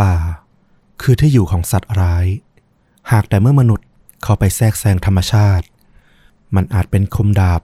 [0.00, 0.14] ป่า
[1.02, 2.26] คือที่อยู่ของสัตว์ร้าย
[3.12, 3.86] หากแต่เมื่อมนุษย์
[4.22, 5.66] เข้าไปแทรกแซงธรรมชาติ
[6.54, 7.60] มันอาจเป็นคมดาบ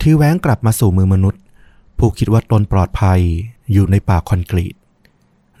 [0.00, 1.42] ที่แหว้งกลับมาสู่มือมนุษย์
[1.98, 3.20] ผู้คิดว่าตนปลอดภัย
[3.72, 4.74] อยู่ในป่าคอนกรีต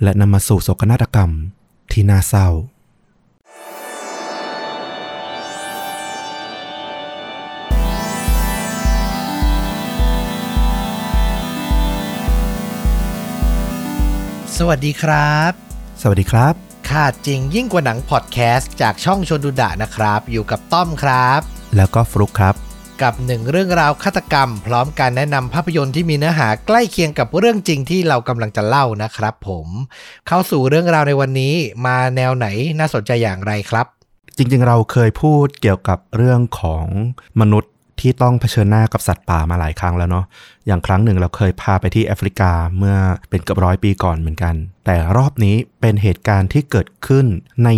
[0.02, 1.30] และนำมาสู่โศกนาฏกรรม
[1.92, 2.48] ที่น่าเศร้า
[14.56, 15.65] สวัสดีครับ
[16.02, 16.54] สวัสดีครับ
[16.88, 21.40] ข่าจริงยิ่งกว่าหนังพอดแคสต์จากช่องชนดูดะนะครับ อยู่กับต้อมครับ
[21.76, 22.54] แล้วก็ฟลุกครับ
[23.02, 29.66] กับหนึ่งเรื่องราวฆาตกรรม พร้อมการแนะนำภาพยนตร์ที่มีเนื้อหาใกล้เคียงกับเรื่องจริงที่เรากำลังจะเล่านะครับ ผม
[30.28, 31.54] เข้าสู่เรื่องราวในวันนี้
[31.86, 32.46] มาแนวไหน
[32.78, 33.86] น่าสนใจอย่างไรครับ
[34.36, 36.86] จริงๆ เราเคยพูดเกี่ยวกับเรื่องของ
[37.40, 40.24] มนุษย์ ที่ต้องเผชิญหน้ากับสัตว์ป่ามาหลายครั้งแล้วเนาะ
[40.66, 42.96] อย่างครั้งหนึ่งเราเคยพาไปที่แอฟริกาเมื่อ
[43.30, 44.54] เป็นเกือบร้อยปีก่อนเหมือนกัน
[44.84, 47.26] แต่รอบนี้เป็นเหตุการณ์ที่เกิดขึ้น
[47.64, 47.70] ใน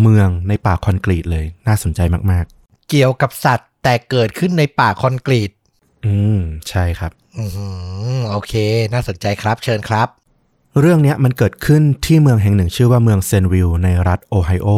[0.00, 2.00] เมืองในป่าคอนกรีตเลย น่าสนใจ
[2.32, 2.44] มาก
[2.90, 7.44] เกี่ยวกับสัตว์แต่เกิดขึ้นในป่าคอนกรีตๆอืม ใช่ครับ อื
[8.18, 8.52] มโอเค
[8.92, 10.08] น่าสนใจครับ เชิญครับ
[10.80, 14.68] เรื่องเนี้ยมันเกิดขึ้นที่เมืองแห่งหนึ่งชื่อว่าเมืองเซนวิลในรัฐโอไฮโอ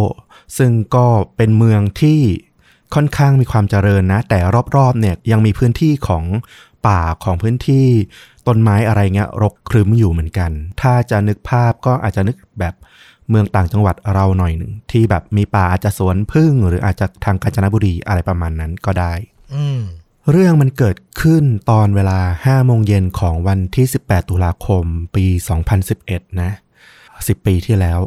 [0.59, 2.21] ซึ่งก็เป็นเมืองที่
[2.97, 4.39] ค่อนข้างมีความเจริญนะ แต่
[4.77, 6.25] รอบๆเนี่ยยังมีพื้นที่ของ
[6.87, 7.87] ป่าของพื้นที่
[8.47, 12.75] ต้นไม้อะไรเงี้ยรกครึ้มอยู่เหมือนกัน ถ้าจะนึกภาพก็อาจจะนึกแบบ
[13.29, 19.13] เมืองต่างจังหวัดเราหน่อยหนึ่งที่แบบมีป่าอาจจะสวนพึ่ง หรืออาจจะทางกาญจนบุรีอะไรประมาณนั้นก็ได้
[19.55, 19.81] อืม
[20.31, 25.27] เรื่องมันเกิดขึ้นตอนเวลา5โมงเย็นของวันที่ 18 ตุลาคมปี
[25.85, 26.51] 2011 นะ
[26.99, 28.01] 10 ปีที่แล้ว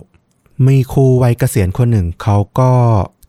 [0.67, 2.71] มีครูวัยเกษียณคนหนึ่งเขาก็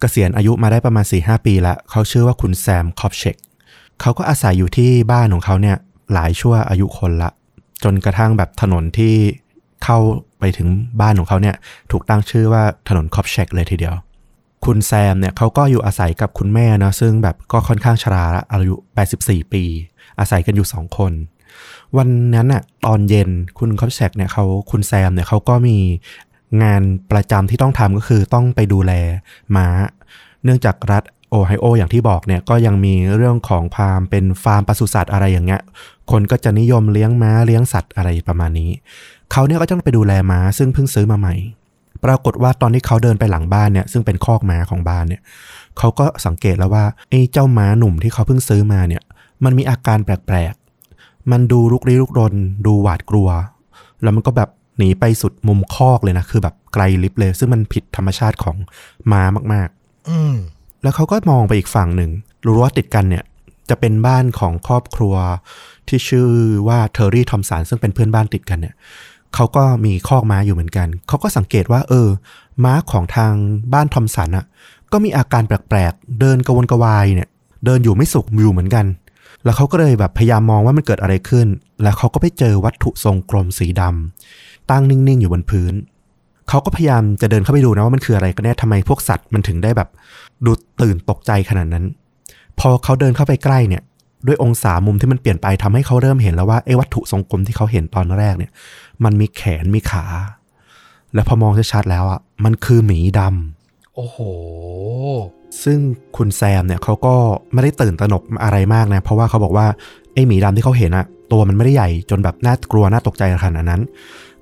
[0.00, 3.36] เกษียณอายุมาได้ประมาณ 4-5 ปีละเขาชื่อว่าคุณแซมคอปเชก
[4.00, 5.76] เขาก็อาศัยอยู่ที่บ้านของเขาเนี่ย
[6.12, 7.30] หลายชั่วอายุคนละ
[7.84, 9.14] จนกระทั่งแบบถนนที่
[9.84, 9.98] เข้า
[10.40, 10.68] ไปถึง
[11.00, 11.56] บ้านของเขาเนี่ย
[11.90, 13.94] ถูกตั้งชื่อว่าถนนคอปเชกเลยทีเดียว
[14.64, 18.74] คุณแซมเนี่ยเขาก็อยู่อาศัยกับคุณแม่นะซึ่งแบบก็ค่อนข้างชราละอายุ
[19.14, 19.64] 84 ปี
[20.20, 21.12] อาศัยกันอยู่ 2 คน
[21.96, 25.76] วันนั้นน่ะตอนเย็นคุณคอปแชกเนี่ยเขาคุณแซมเนี่ยเขาก็มี
[26.62, 28.92] งานประจำที่ต้องทำก็คือต้องไปดูแล
[29.56, 29.66] ม้า
[30.44, 35.60] เนื่องจากรัฐโอไฮโออย่างที่บอกเนี่ยก็ยังมีเรื่องของความเป็นฟาร์มปศุสัตว์อะไรอย่างเงี้ย
[36.10, 38.70] คนก็จะนิยมเลี้ยงม้าเลี้ยงสัตว์อะไรประมาณนี้
[39.32, 41.34] เขาเนี่ยก็ต้องไปดูแลม้าซึ่งเพิ่งซื้อมาใหม่
[42.04, 45.22] ปรากฏว่าตอนที่เขาเดินไปหลังบ้านเนี่ยซึ่งเป็นคอกม้าของบ้านเนี่ย
[45.78, 49.02] เขาก็สังเกตแล้วว่าไอ้เจ้าม้าหนุ่มที่เขาเพิ่งซื้อมาเนี่ย
[49.44, 52.34] มันมีอาการแปลกๆ มันดูลุกลี้ลุกรน
[52.66, 53.28] ดูหวาดกลัว
[54.02, 58.56] แล้วมันก็แบบ หนีไปสุดมุมคอกเลยนะ คือแบบไกลลิบเลย ซึ่งมันผิดธรรมชาติของ
[59.12, 60.34] ม้ามาก ๆ อืม
[60.82, 62.10] แล้วเขาก็มองไปอีกฝั่งหนึ่ง
[62.46, 63.24] รู้ว่าติดกันเนี่ย
[63.68, 65.14] จะเป็นบ้านของครอบครัว
[65.88, 66.28] ที่ชื่อ
[66.68, 68.74] ว่าเทอร์รี่ทอมสันซึ่งเป็นเพื่อนบ้านติดกันเนี่ย
[69.34, 72.08] เขาก็มีคอกม้าอยู่เหมือนกัน เขาก็สังเกตว่า เออ
[72.64, 73.32] ม้าของทาง
[73.72, 74.44] บ้านทอมสันอะ
[74.92, 77.28] ก็มีอาการแปลกๆ เดินกระวนกระวายเนี่ย
[77.64, 78.86] เดินอยู่ไม่สุขอยู่เหมือนกัน
[79.44, 81.46] แล้วเขาก็เลยแบบพยายามมองว่ามันเกิดอะไรขึ้น
[81.82, 85.74] แล้วเขาก็ไปเจอวัตถุทรงกลมสีดำ ตั้งนิ่งๆ อยู่บนพื้น
[86.48, 89.88] เขาก็พยายามจะเดินเข้าไปดูนะว่ามันคืออะไรกันแน่ทำไมพวกสัตว์มันถึงได้แบบ
[90.44, 91.84] ดูตื่นตกใจขนาดนั้น
[92.58, 93.82] พอเขาเดินเข้าไปใกล้เนี่ย
[94.26, 98.52] ด้วยองศามุมที่มันเปลี่ยนไปทำให้เขาเริ่มเห็นแล้วว่าไอ้วัตถุทรงกลมที่เขาเห็นตอนแรกเนี่ย
[99.04, 100.04] มันมีแขนมีขา
[101.14, 104.18] แล้วพอมองชัดๆแล้วอะมันคือหมีดำโอ้โห
[105.64, 105.78] ซึ่ง
[106.16, 107.14] คุณแซมเนี่ยเขาก็
[107.52, 109.66] ไม่ได้ตื่นตระหนกอะไรมากนะ เพราะว่าเขาบอกว่า
[110.14, 113.82] ไอ้หมีดำที่เขาเห็นอะตัวมันไม่ได้ใหญ่จนแบบน่ากลัวน่าตกใจขนาดนั้น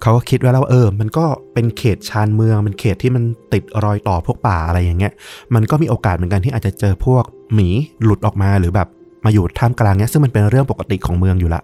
[0.03, 5.13] เขาก็คิดไว้แล้วว่าเออ มันก็เป็นเขตชานเมืองเป็นเขตที่มันติดรอยต่อพวกป่าอะไรอย่างเงี้ย
[5.55, 7.69] มันก็มีโอกาสเหมือนกันที่อาจจะเจอพวกหมี
[8.03, 8.89] หลุดออกมาหรือแบบ
[9.25, 11.63] มาอยู่ท่ามกลางเนี้ยซึ่งมันเป็นเรื่องปกติของเมืองอยู่ละ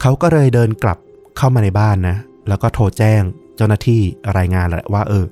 [0.00, 0.98] เขาก็เลยเดินกลับ
[1.36, 2.16] เข้ามาในบ้านนะ
[2.48, 3.20] แล้วก็โทรแจ้ง
[3.56, 4.00] เจ้าหน้าที่
[4.38, 5.24] รายงานแหละว่า เออ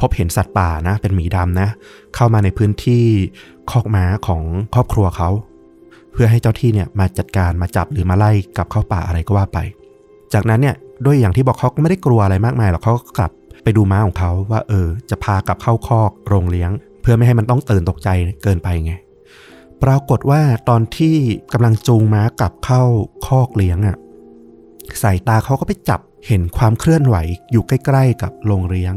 [0.00, 1.68] พบเห็นสัตว์ป่านะ เป็นหมีดำนะ
[2.14, 3.04] เข้ามาในพื้นที่
[3.70, 4.42] คอกม้าของ
[4.74, 5.30] ครอบครัวเขา
[6.12, 9.58] เพื่อให้เจ้าที่เนี่ยมาจัดการมาจับหรือมาไล่กลับเข้าป่าอะไรก็ว่าไป
[10.34, 13.30] จากนั้นเนี่ย ด้วยอย่างที่บอกเขาก็ไม่ได้กลัวอะไรมากมายหรอกเขาก็กลับ
[13.64, 16.70] ไปดูม้าของเขาว่า เออ จะพากลับเข้าคอกโรงเลี้ยง
[17.02, 18.08] เพื่อไม่ให้มันต้องตื่นตกใจ
[18.42, 18.92] เกินไปไง
[19.82, 21.16] ปรากฏว่าตอนที่
[21.52, 22.82] กำลังจูงม้ากลับเข้า
[23.26, 23.96] คอกเลี้ยงอะ่ะ
[25.02, 27.16] สายตาเขาก็ไปจับเห็นความเคลื่อนไหว
[27.52, 28.94] อยู่ใกล้ ๆ กับโรงเลี้ยง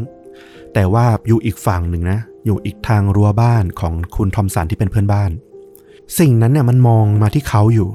[0.73, 5.31] แต่ว่าอยู่อีกฝั่งหนึ่งนะ อยู่อีกทางรั้วบ้านของคุณทอมสันที่เป็นเพื่อนบ้าน
[6.19, 7.89] สิ่งนั้นเนี่ยมันมองมาที่เขาอยู่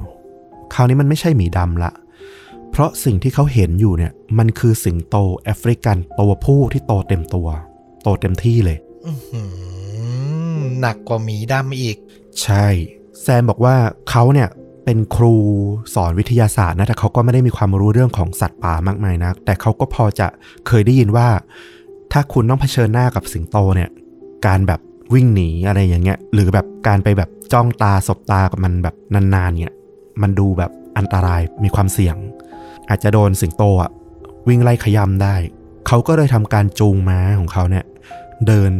[0.73, 1.91] คราวนี้มันไม่ใช่หมีดำละ
[2.71, 7.47] เพราะสิ่งที่เขาเห็นอยู่เนี่ย มันคือสิงโตแอฟริกันตัวผู้ที่โตเต็มตัว
[8.03, 11.97] โตเต็มที่เลยอื้อหือหนักกว่าหมีดำอีก
[12.41, 12.67] ใช่
[13.21, 13.75] แซมบอกว่า
[14.09, 14.47] เขาเนี่ย
[14.85, 15.35] เป็นครู
[15.93, 20.27] สอนวิทยาศาสตร์นะแต่เขาก็ไม่ได้มีความรู้เรื่องของสัตว์ป่ามากมายนะแต่เขาก็พอจะ
[20.67, 21.27] เคยได้ยินว่า
[22.11, 23.89] ถ้าคุณต้องเผชิญหน้ากับสิงโตเนี่ย
[24.45, 24.79] การแบบ
[25.13, 29.75] วิ่งหนีอะไรอย่างเงี้ย หรือแบบการไปแบบจ้องตาสบตากับมันแบบนานๆเนี่ย
[30.21, 32.15] มันดูแบบอันตรายมีความเสี่ยง
[32.89, 33.91] อาจจะโดนสิงโตอะ
[34.47, 35.35] วิ่งไล่ขย้ำได้
[35.87, 37.85] เขาก็เลยทำการจูงม้าของเขาเนี่ย
[38.47, 38.71] เดิน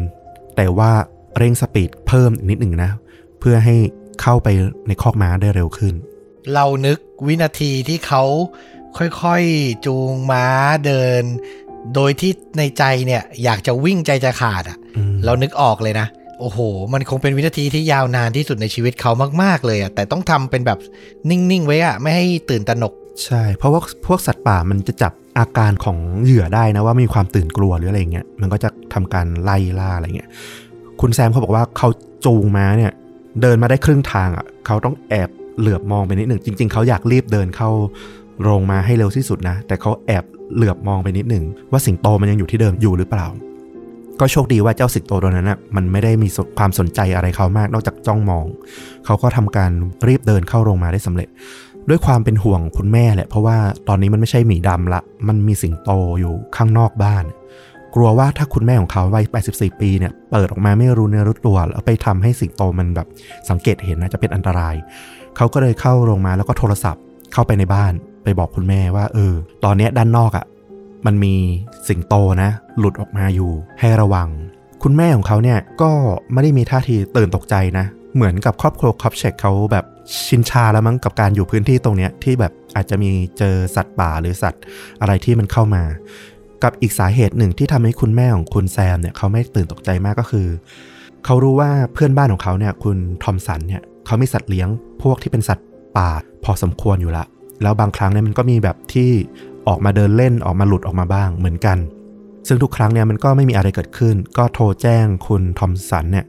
[0.55, 0.91] แต่ว่า
[1.37, 2.91] เร่งสปีดเพิ่มอีกนิดหนึ่งนะ
[3.39, 3.75] เพื่อให้
[4.21, 4.47] เข้าไป
[4.87, 5.93] ในคอกม้าได้เร็วขึ้น
[6.53, 8.23] เรานึกวินาทีที่เขา
[8.97, 10.45] ค่อยๆจูงม้า
[10.85, 11.23] เดิน
[11.95, 16.07] โดยที่ในใจเนี่ยอยากจะวิ่งใจจะขาดอะ่ะอืมเรานึกออกเลยนะ
[16.39, 16.59] โอ้โห
[16.93, 19.11] มันคงเป็นวินาทีที่ยาวนานที่สุดในชีวิตเขา
[19.43, 20.79] มากๆเลยอะ่ะ แต่ต้องทำเป็นแบบ
[21.29, 22.93] นิ่งๆไว้อะ่ะ ไม่ให้ตื่นตระหนก
[23.25, 30.29] ใช่ เพราะว่าพวกสัตว์ป่ามันจะจับอาการของเหยื่อได้นะว่ามีความตื่นกลัวหรืออะไรเงี้ยมันก็จะทำการไล่ล่าอะไรเงี้ย
[31.01, 31.89] คุณแซมเขาบอกว่าเขา
[32.25, 32.91] จูงม้าเนี่ย
[33.41, 35.29] เดินมาได้ครึ่งทางอะเขาต้องแอบ
[35.59, 37.69] เหลือบมองไปนิดหนึ่งจริง ๆเขาอยากรีบเดินเข้า
[38.41, 40.23] โรงมาให้เร็วที่สุดนะ แต่เขาแอบ
[40.55, 43.27] เหลือบมองไปนิดหนึ่งว่าสิงโตมันยังอยู่ที่เดิมอยู่หรือเปล่า
[44.19, 46.27] ก็โชคดีว่าเจ้าสิงโตตัวนั้นนะมันไม่ได้มี
[46.57, 48.45] ความสนใจอะไรเขามากนอกจากจ้องมอง
[49.05, 49.71] เขาก็ทำการ
[50.07, 51.27] รีบเดินเข้าโรงมาได้สำเร็จ
[51.89, 53.57] ด้วยความเป็นห่วงคุณแม่แหละเพราะว่า
[53.87, 57.25] ตอนนี้มันไม่ใช่หมีดำละ มันมีสิงโตอยู่ข้างนอกบ้าน
[57.95, 63.07] กลัวว่าถ้าคุณแม่ของเขาวัย 84 ปีเนี่ยเปิดออกมาไม่รู้เนื้อรู้ตัวแล้วไปทำให้สิงโตมันแบบ
[63.49, 64.75] สังเกตเห็นนะจะเป็นอันตราย
[65.37, 67.03] เขาก็เลยเข้าโรงมาแล้วก็โทรศัพท์
[67.33, 67.93] เข้าไปในบ้าน
[68.23, 69.33] ไปบอกคุณแม่ว่า เออ
[69.63, 70.45] ตอนนี้ด้านนอกอะ่ะ
[71.05, 71.35] มันมี
[71.87, 72.49] สิงโตนะ
[72.79, 74.27] หลุดออกมาอยู่ให้ระวัง
[74.83, 75.91] คุณแม่ของเขาเนี่ยก็
[76.33, 79.85] ไม่ได้มีท่าทีตื่นตกใจนะ เหมือนกับครอบครัวคอปเชกเขาแบบ
[80.27, 84.61] ชินชาแล้วมั้งกับการอยู่พื้นที่ตรงเนี้ยที่แบบอาจจะมีเจอสัตว์ป่าหรือสัตว์
[85.01, 85.83] อะไรที่มันเข้ามา
[86.63, 90.47] กับอีกสาเหตุหนึ่งที่ทำให้คุณแม่ของคุณแซมเนี่ยเขาไม่ตื่นตกใจมากก็คือ
[91.25, 94.69] เขารู้ว่าเพื่อนบ้านของเขาเนี่ยคุณทอมสันเนี่ยเขามีสัตว์เลี้ยง
[95.01, 95.67] พวกที่เป็นสัตว์
[95.97, 96.09] ป่า
[96.43, 97.25] พอสมควรอยู่ละ
[97.61, 99.09] แล้วบางครั้งเนี่ยมันก็มีแบบที่
[99.67, 101.77] ออกมาเดินเล่นออกมาหลุดออกมาบ้างเหมือนกัน
[102.47, 106.25] ซึ่งทุกครั้งเนี่ยมันก็ไม่มีอะไรเกิดขึ้น ก็โทรแจ้งคุณทอมสันเนี่ย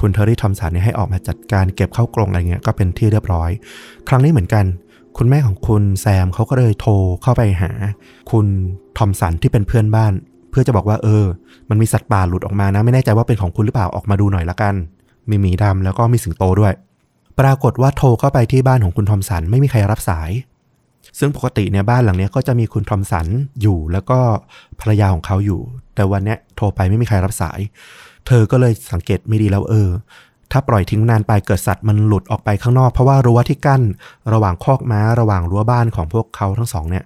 [0.00, 3.50] คุณเทอร์รี่ทอมสันเนี่ยให้ออกมาจัดการเก็บเข้ากรงอะไรเงี้ยก็เป็นที่เรียบร้อย
[4.08, 4.64] ครั้งนี้เหมือนกัน
[5.16, 6.92] คุณแม่ของคุณแซมเขาก็เลยโทร
[7.22, 7.70] เข้าไปหา
[8.30, 8.46] คุณ
[8.98, 10.12] ทอมสันที่เป็นเพื่อนบ้าน
[10.50, 11.24] เพื่อจะบอกว่าเออ
[11.70, 14.74] มันมีสัตว์ป่าหลุดออกมานะ ไม่แน่ใจว่าเป็นของคุณหรือเปล่าออกมาดูหน่อยละกัน
[15.30, 16.72] มีหมีดำแล้วก็มีสิงโตด้วย
[17.40, 20.30] ปรากฏว่าโทรเข้าไปที่บ้านของคุณทอมสันไม่มีใครรับสาย
[21.18, 23.26] ซึ่งปกติเนี่ยบ้านหลังนี้ก็จะมีคุณทอมสัน
[23.62, 24.18] อยู่แล้วก็
[24.80, 25.60] ภรรยาของเขาอยู่
[25.94, 27.60] แต่วันนี้โทรไปไม่มีใครรับสาย
[28.26, 29.90] เธอก็เลยสังเกตไม่ดีแล้วเออ
[30.52, 33.82] ถ้าปล่อยทิ้งนานไปเกิดสัตว์มันหลุดออกไปข้างนอก เพราะว่ารั้วที่กั้น
[34.32, 37.04] ระหว่างคอกม้าระหว่างรั้วบ้านของพวกเขาทั้งสองเนี่ย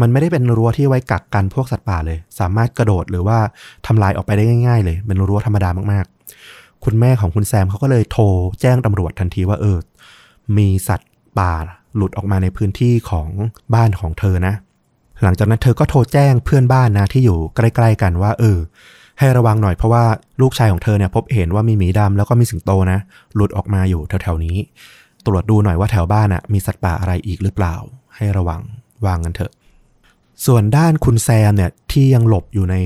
[0.00, 3.38] มันไม่ได้เป็นรั้วที่ไว้กักกันพวกสัตว์ป่าเลย สามารถกระโดดหรือว่า
[3.86, 8.24] ทำลายออกไปได้ง่าย ๆ เลย เป็นรั้วธรรมดามากๆ คุณแม่ของคุณแซมเขาก็เลยโทร
[8.60, 9.78] แจ้งตำรวจทันทีว่าเออ
[10.56, 11.52] มีสัตว์ป่า
[11.96, 13.28] หลุดออกมาในพื้นที่ของ
[13.74, 14.54] บ้านของเธอนะ
[15.22, 18.58] หลังจากนั้นเธอก็โทรแจ้งเพื่อนบ้านนะที่อยู่ใกล้ ๆ กันว่า เออ
[19.18, 20.04] ให้ระวังหน่อยเพราะว่า
[20.40, 22.98] ลูกชายของเธอเนี่ยพบเห็นว่ามีหมีดำแล้วก็มีสิงโตนะ
[23.34, 24.56] หลุดออกมาอยู่แถวๆนี้
[25.26, 27.74] ตรวจดูหน่อยว่าแถวบ้านอะมีสัตว์ป่าอะไรอีกหรือเปล่า
[28.16, 28.60] ให้ระวัง
[29.06, 29.52] วางกันเถอะ
[30.46, 32.76] ส่วนด้านคุณแซมเนี่ยที่ยังหลบอยู่ใน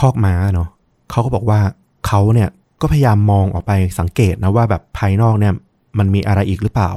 [0.00, 0.68] คอกม้าเนาะ
[1.10, 1.60] เขาก็บอกว่า
[2.06, 2.48] เขาเนี่ย
[2.80, 5.52] ก็พยายามมองออกไปสังเกตนะว่าแบบภายนอกเนี่ย
[5.98, 6.90] มันมีอะไรอีกหรือเปล่า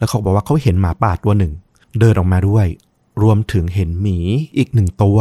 [0.00, 1.52] แล้วเขาบอกว่าเขาเห็นหมาป่าตัวหนึ่ง
[2.00, 2.66] เดินออกมาด้วย
[3.22, 4.16] รวมถึงเห็นหมี
[4.58, 5.18] อีกหนึ่งตัว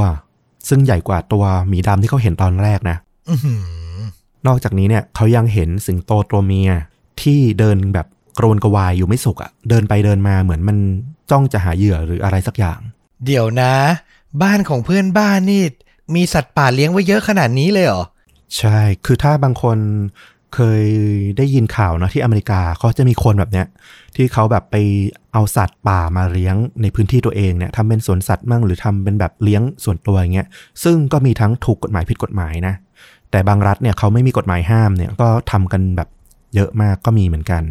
[0.69, 2.97] ซึ่งใหญ่กว่าตัวหมีดำที่เขาเห็นตอนแรกนะ
[3.29, 3.63] อื้อหือ
[4.47, 6.71] นอกจากนี้เนี่ยเขายังเห็นสิงโตตัวเมีย
[7.21, 8.07] ที่เดินแบบ
[8.37, 10.77] กระวนกระวายอยู่ไม่สุขอะ่ะ เดินไปเดินมาเหมือนมัน
[11.31, 12.79] จ้องจะหาเหยื่อหรืออะไรสักอย่าง
[13.25, 13.73] เดี๋ยวนะ
[14.41, 15.63] บ้านของเพื่อนบ้านนี่
[16.15, 18.03] มีสัตว์ป่าเลี้ยงไว้เยอะขนาดนี้เลยเหรอ
[18.57, 19.77] ใช่ คือถ้าบางคน
[20.55, 20.83] เคย
[21.37, 23.67] ได้ยินข่าวนะที่อเมริกาเขาจะมีคนแบบเนี้ย
[24.15, 24.75] ที่เขาแบบไป
[25.33, 30.47] เอาสัตว์ป่ามาเลี้ยงในพื้นที่ตัวเองเนี่ยทำเป็นสวนสัตว์มั่งหรือทำเป็นแบบเลี้ยงส่วนตัวอย่างเงี้ย
[30.83, 32.73] ซึ่งก็มีทั้งถูกกฎหมายผิดกฎหมายนะ
[33.31, 36.09] แต่บางรัฐเนี่ยเขาไม่มีกฎหมายห้ามเนี่ยก็ทำกันแบบ
[36.55, 37.63] เยอะมากก็มีเหมือนกัน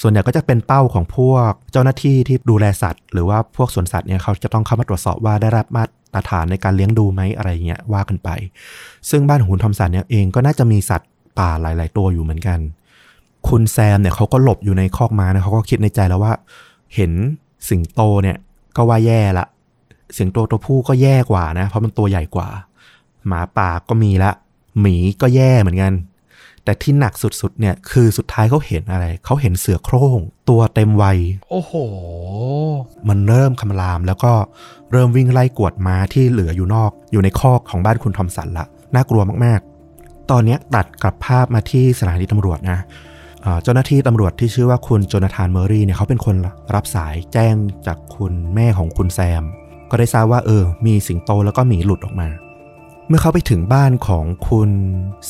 [0.00, 8.28] ส่วนใหญ่ก็จะเป็นเป้าของพวกเจ้าหน้าที่ที่ดูแลสัตว์ หรือว่าพวกสวนสัตว์เนี่ยเขาจะต้องเข้ามาตรวจสอบว่าได้รับมาตรฐานในการเลี้ยงดูไหมอะไรเงี้ยว่ากันไป
[9.10, 12.58] ซึ่งบ้านของคุณทอมสันเนี่ยเองก็น่าจะมีสัตว์ ป่าหลาย ๆ ตัวอยู่เหมือนกัน
[13.48, 16.32] คุณแซมเนี่ยเขาก็หลบอยู่ในคอกม้านะเขาก็คิดในใจแล้วว่า
[16.94, 17.12] เห็น
[17.68, 18.36] สิงโตเนี่ย
[18.76, 19.46] ก็ว่าแย่ละ
[20.16, 22.48] สิงโตตัวผู้ก็แย่กว่านะ เพราะมันตัวใหญ่กว่า
[23.26, 24.30] หมาป่าก็มีละ
[24.80, 25.92] หมีก็แย่เหมือนกัน
[26.64, 30.18] แต่ที่หนักสุด ๆ เนี่ยคือสุดท้ายเขาเห็นอะไร เขาเห็นเสือโคร่ง
[30.48, 31.18] ตัวเต็มวัย
[31.50, 31.72] โอ้โห
[33.08, 34.32] มันเริ่มคำรามแล้วก็
[34.92, 39.79] เริ่มวิ่งไล่กวดม้าที่เหลืออยู่นอก อยู่ในคอกของบ้านคุณทอมสันละ น่ากลัวมากๆ
[40.30, 42.78] ตอนนี้ตัดกลับภาพมาที่สถานีตำรวจนะ
[43.42, 46.36] เอ่อเจ้าหน้าที่ตำรวจที่ชื่อว่าคุณโจนาธานเมอรี่เนี่ยเขาเป็นคน
[46.74, 47.54] รับสายแจ้ง
[47.86, 49.42] จากคุณแม่ของคุณแซม
[49.90, 52.28] ก็ได้ทราบว่าเออ มีสิงโตแล้วก็หมีหลุดออกมา
[53.08, 54.70] เมื่อเขาไปถึงบ้านของคุณ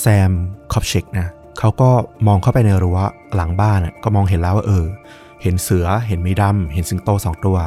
[0.01, 0.33] แซม
[0.73, 1.29] คอปเชกนะ
[1.59, 1.91] เขาก็
[2.27, 2.99] มองเข้าไปในรั้ว
[3.35, 4.85] หลังบ้านก็มองเห็นแล้วว่าเออ
[5.43, 7.59] เห็นเสือเห็นหมีดำเห็นสิงโตสองตัว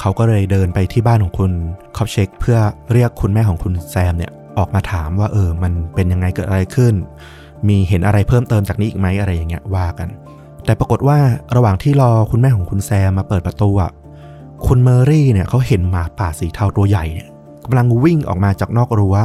[0.00, 1.52] เขาก็เลยเดินไปที่บ้านของคุณ
[1.96, 2.58] คอปเชกเพื่อ
[2.92, 6.94] เรียกคุณแม่ของคุณแซมเนี่ย ออกมาถามว่าเออ มันเป็นยังไงเกิดอะไรขึ้น
[7.68, 10.08] มีเห็นอะไรเพิ่มเติมจากนี้อีกไหมอะไรอย่างเงี้ยว่ากัน
[10.64, 11.18] แต่ปรากฏว่า
[11.56, 13.92] ระหว่างที่รอคุณแม่ของคุณแซมมาเปิดประตูอะ
[14.66, 17.28] คุณเมอรี่เนี่ยเขาเห็นหมาป่าสีเทาตัวใหญ่เนี่ย
[17.64, 19.16] กำลังวิ่งออกมาจากนอกรั้ว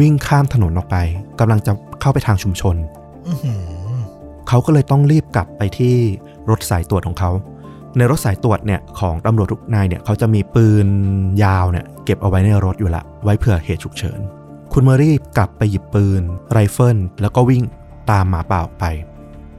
[0.00, 0.96] วิ่งข้ามถนนออกไป
[1.40, 2.76] กำลังจะเข้าไปทางชุมชน
[4.48, 5.94] เขาก็เลยต้องรีบกลับไปที่
[6.50, 7.30] รถสายตรวจของเขา
[7.96, 10.86] ในรถสายตรวจเนี่ยของตำรวจทุกนายเนี่ยเขาจะมีปืน
[11.44, 14.20] ยาวเนี่ยเก็บเอาไว้ในรถอยู่ละ ไว้เผื่อเหตุฉุกเฉิน
[14.80, 17.64] คุณเมอรี่กลับไปหยิบปืน ไรเฟิลแล้วก็วิ่ง
[18.10, 18.84] ตามหมาป่าออกไป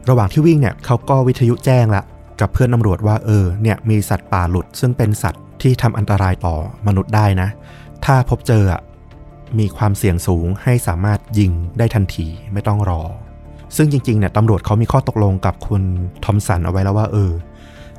[0.09, 2.03] ระหว่างที่วิ่งเนี่ยเขาก็วิทยุแจ้งละ
[2.39, 6.55] กับเพื่อนตำรวจว่าเออเนี่ยมีสัตว์ป่าหลุด ซึ่งเป็นสัตว์ที่ทำอันตรายต่อ
[6.87, 7.49] มนุษย์ได้นะ
[8.05, 8.63] ถ้าพบเจอ
[9.59, 13.01] มีความเสี่ยงสูงให้สามารถยิงได้ทันทีไม่ต้องรอ
[13.75, 15.83] ซึ่งจริงๆเนี่ยตำรวจเขามีข้อตกลงกับคุณ
[16.25, 17.31] ทอมสันเอาไว้แล้วว่าเออ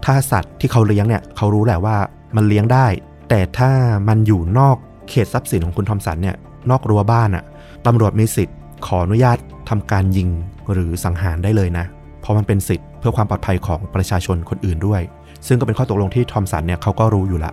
[0.05, 1.97] ถ้าสัตว์ที่เขาเลี้ยงเนี่ยเขารู้แหละว่า
[2.37, 2.87] มันเลี้ยงได้
[3.29, 3.71] แต่ถ้า
[4.09, 4.77] มันอยู่นอก
[5.11, 6.37] เขตทรัพย์สินของคุณทอมสันเนี่ย
[6.71, 7.45] นอกรั้วบ้านอะ
[7.87, 9.39] ตำรวจมีสิทธิ์ขออนุญาต
[9.71, 10.29] ทำการยิง
[10.73, 11.85] หรือสังหารได้เลยนะ
[12.21, 15.01] เพราะมันเป็นสิทธิ์เพื่อความปลอดภัยของประชาชนคนอื่นด้วย
[15.47, 17.53] ซึ่งก็เป็นข้อตกลงที่ทอมสันเนี่ยเขาก็รู้อยู่ละ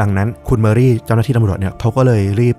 [0.00, 2.56] ดังนั้นคุณเมอรี่เจ้าหน้าที่ตำรวจเนี่ยเขาก็เลยรีบ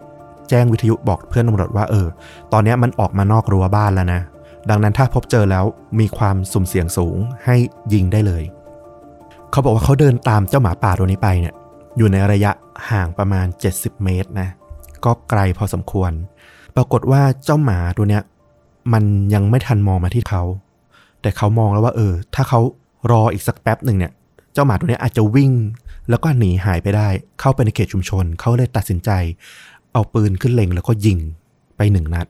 [0.49, 2.07] แจ้งวิทยุบอกเพื่อนตำรวจว่าเออ
[2.53, 4.21] ตอนนี้มันออกมานอกรั้วบ้านแล้วนะ
[4.69, 5.65] ดังนั้นถ้าพบเจอแล้ว
[5.99, 7.55] มีความสุ่มเสี่ยงสูงให้
[7.93, 8.43] ยิงได้เลย
[9.51, 11.53] เขาบอกว่าเขาเดินตามเจ้าหมาป่าตัวนี้ไปเนี่ย
[11.97, 12.51] อยู่ในระยะ
[12.89, 14.49] ห่างประมาณ 70 เมตรนะ
[15.05, 16.11] ก็ไกลพอสมควร
[16.75, 18.23] ปรากฏว่าเจ้าหมาตัวเนี้ย
[18.93, 20.43] มันยังไม่ทันมองมาที่เขา
[21.21, 22.59] แต่เขามองแล้วว่า เออ ถ้าเขา
[23.11, 24.11] รออีกสักแป๊บหนึ่งเนี่ย
[24.53, 25.51] เจ้าหมาตัวนี้อาจจะวิ่ง
[26.09, 27.07] แล้วก็หนีหายไปได้
[27.39, 29.09] เข้าไปในเขตชุมชน เขาเลยตัดสินใจ
[29.93, 31.17] เอาปืนขึ้นเล็งแล้วก็ยิง
[31.77, 32.27] ไปหนึ่งนัด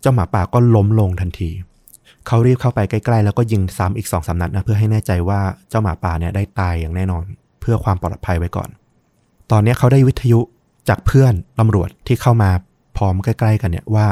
[0.00, 1.50] เจ้าหมาป่าก็ล้มลงทันที
[2.26, 7.24] เขารีบเข้าไปใกล้ๆ แล้วก็ยิงซ้ำอีกสองสามนัดนะเพื่อให้แน่ใจว่าเจ้าหมาป่าเนี่ยได้ตายอย่างแน่นอน
[7.60, 8.68] เพื่อความปลอดภัยไว้ก่อน
[9.50, 10.40] ตอนนี้เขาได้วิทยุ
[10.88, 12.50] จากเพื่อนตำรวจที่เข้ามา
[12.96, 14.06] พร้อมใกล้ ๆ กันเนี่ยว่า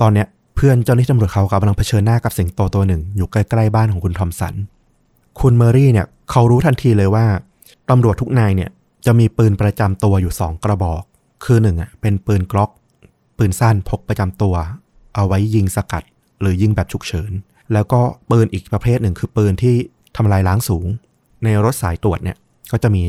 [0.00, 4.54] ตอนเนี้ยเพื่อนเจ้าหน้าที่ตำรวจเขากำลังเผชิญหน้ากับสิงโตตัวหนึ่ง อยู่ใกล้ๆบ้านของคุณทอมสัน
[5.40, 7.26] คุณเมอรี่เนี่ยเขารู้ทันทีเลยว่า
[7.90, 8.70] ตำรวจทุกนายเนี่ย
[9.06, 11.02] จะมีปืนประจำตัวอยู่สองกระบอก
[11.44, 12.70] คือหนึ่งอะเป็นปืนกล็อก
[13.38, 14.54] ปืนสั้นพกประจำตัว
[15.14, 16.04] เอาไว้ยิงสกัด
[16.40, 17.32] หรือยิงแบบฉุกเฉิน
[17.72, 19.74] แล้วก็ปืนอีกประเภทหนึ่งคือปืนที่
[20.16, 20.86] ทำลายล้างสูง
[21.44, 22.36] ในรถสายตรวจเนี่ย
[22.72, 23.04] ก็จะมี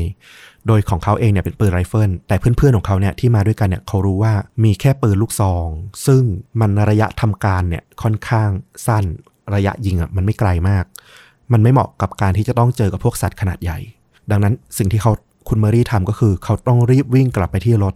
[0.66, 5.66] โดยของเขาเองเนี่ยเป็นปืนไรเฟิลแต่เพื่อนๆของเขาเนี่ยที่มาด้วยกันเนี่ยเขารู้ว่ามีแค่ปืนลูกซอง
[6.06, 6.22] ซึ่ง
[6.60, 8.50] มันระยะทำการเนี่ยค่อนข้าง
[8.86, 9.04] สั้น
[9.54, 10.84] ระยะยิงอะมันไม่ไกลมาก
[11.52, 13.78] มันไม่เหมาะกับการที่จะต้องเจอกับพวกสัตว์ขนาดใหญ่
[14.30, 15.12] ดังนั้นสิ่งที่เขา
[15.48, 17.94] คุณเมอรี่ทำก็คือเขาต้องรีบวิ่งกลับไปที่รถ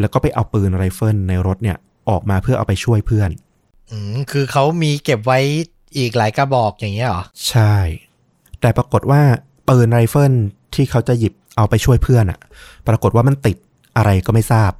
[0.00, 1.76] แล้วก็ไปเอาปืนไรเฟิลในรถเนี่ย
[2.10, 3.30] ออกมาเพื่อเอาไปช่วยเพื่อน
[3.90, 5.40] อืมคือเขามีเก็บไว้
[5.96, 7.76] อีกหลายกระบอกอย่างเงี้ยเหรอ ใช่
[8.60, 9.22] แต่ปรากฏว่า
[9.68, 10.32] ปืนไรเฟิล
[10.74, 12.38] ที่เขาจะหยิบเอาไปช่วยเพื่อนอะ
[12.86, 13.56] ปรากฏว่ามันติด
[13.96, 14.70] อะไรก็ไม่ทราบ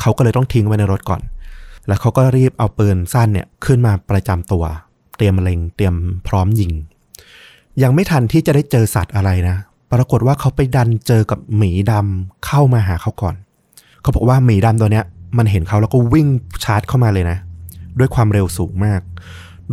[0.00, 1.20] เขาก็เลยต้องทิ้งไว้ในรถก่อน
[1.86, 4.64] แล้วเขาก็รีบเอาปืนสั้นเนี่ยขึ้นมาประจำตัว
[5.16, 5.94] เตรียมเล็งเตรียม
[6.28, 6.72] พร้อมยิง
[7.82, 9.56] ยังไม่ทันที่จะได้เจอสัตว์อะไรนะ
[9.92, 13.34] ปรากฏว่าเขาไปดันเจอกับหมีดำเข้ามาหาเขาก่อน
[14.02, 15.04] เขาบอกว่าหมีดำตัวเนี้ย
[15.38, 16.28] มันเห็นเขาแล้วก็วิ่ง
[16.64, 17.38] ชาร์จเข้ามาเลยนะ
[17.98, 19.00] ด้วยความเร็วสูงมาก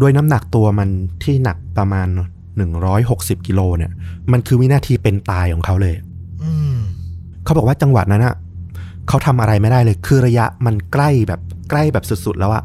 [0.02, 0.90] ด้วยน้ำหนักตัวมัน
[1.24, 2.08] ที่หนักประมาณ
[2.98, 3.92] 160 กิโลเนี่ย
[4.32, 5.96] มันคือวินาทีเป็นตายของเขาเลย
[6.44, 6.78] อืม
[7.44, 8.36] เขาบอกว่าจังหวะนั้นอะ
[9.08, 12.64] เขาทำอะไรไม่ได้เลย คือระยะมันใกล้แบบใกล้แบบสุดๆ แล้วอะ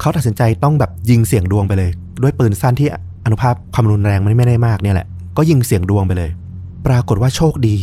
[0.00, 1.90] เขาตัดสินใจต้องแบบยิงเสียงดวงไปเลย
[2.22, 2.88] ด้วยปืนสั้นที่
[3.24, 6.30] อนุภาพความรุนแรงมันไม่ได้มากเนี่ยแหละ ก็ยิงเสียงดวงไปเลย
[6.86, 7.76] ปรากฏว่าโชคดี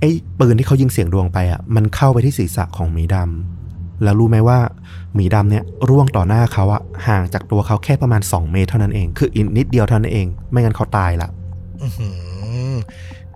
[0.00, 0.10] ไอ้
[0.40, 3.63] ปืนที่เขายิงเสียงดวงไปอะมันเข้าไปที่ศีรษะของหมีดำ
[4.02, 4.58] แล้วรู้ไหมว่า
[5.14, 11.28] หมีดำเนี่ยร่วงต่อหน้าเขาอะห่างจากตัวเขาแค่ประมาณ 2 เมตรเท่านั้นเอง คืออีกนิดเดียวเท่านั้นเอง ไม่งั้นเขาตายละ
[11.82, 12.08] อื้อหื
[12.70, 12.74] อ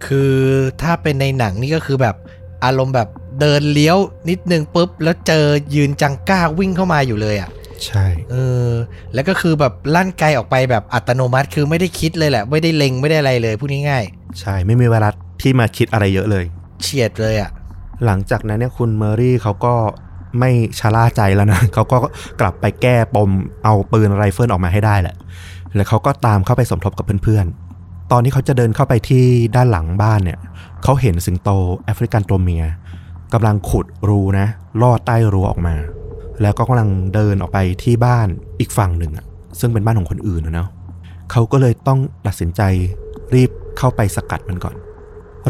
[0.06, 0.34] คือ
[0.82, 2.16] ถ้าเป็นในหนังนี่ก็คือแบบ
[2.64, 3.08] อารมณ์แบบ
[3.40, 3.96] เดินเลี้ยว
[4.30, 7.50] นิดนึงปุ๊บ แล้วเจอยืนจังก้าวิ่งเข้ามาอยู่เลยอะ่ะ
[7.86, 8.36] ใช่เอ
[8.68, 8.70] อ
[9.14, 14.04] แล้วก็คือแบบลั่นไกออกไปแบบอัตโนมัติคือไม่ได้คิดเลยแหละ ไม่ได้เล็งไม่ได้อะไรเลยพูดง่าย
[14.40, 15.08] ใช่ไม่มีเวลา
[15.42, 17.50] ที่มาคิดอะไรเยอะเลยๆเฉียดเลยอะ่ะ
[18.04, 19.74] หลังจากนั้นเนี่ยคุณเมอรี่เขาก็
[20.38, 21.96] ไม่ชะล่าใจแล้วนะเขาก็
[22.40, 23.30] กลับไปแก้ปม
[23.64, 25.16] เอาปืนไรเฟิลออกมาให้ได้แหละ
[25.74, 29.24] แล้วเขาก็ตามเข้าไปสมทบกับเพื่อนๆ ตอนนี้เขาจะเดินเข้าไปที่
[29.56, 30.38] ด้านหลังบ้านเนี่ย
[30.82, 31.50] เขาเห็นสิงโต
[31.84, 32.64] แอฟริกันตัวเมีย
[33.32, 34.46] กำลังขุดรูนะ
[34.82, 35.74] ลอดใต้รั้วออกมา
[36.42, 38.28] แล้วก็กำลังเดินออกไปที่บ้าน
[38.60, 39.26] อีกฝั่งหนึ่งอะ
[39.60, 40.68] ซึ่งเป็นบ้านของคนอื่นนะเนาะ
[41.30, 42.62] เขาก็เลยต้องตัดสินใจ
[43.34, 44.74] รีบเข้าไปสกัดมันก่อน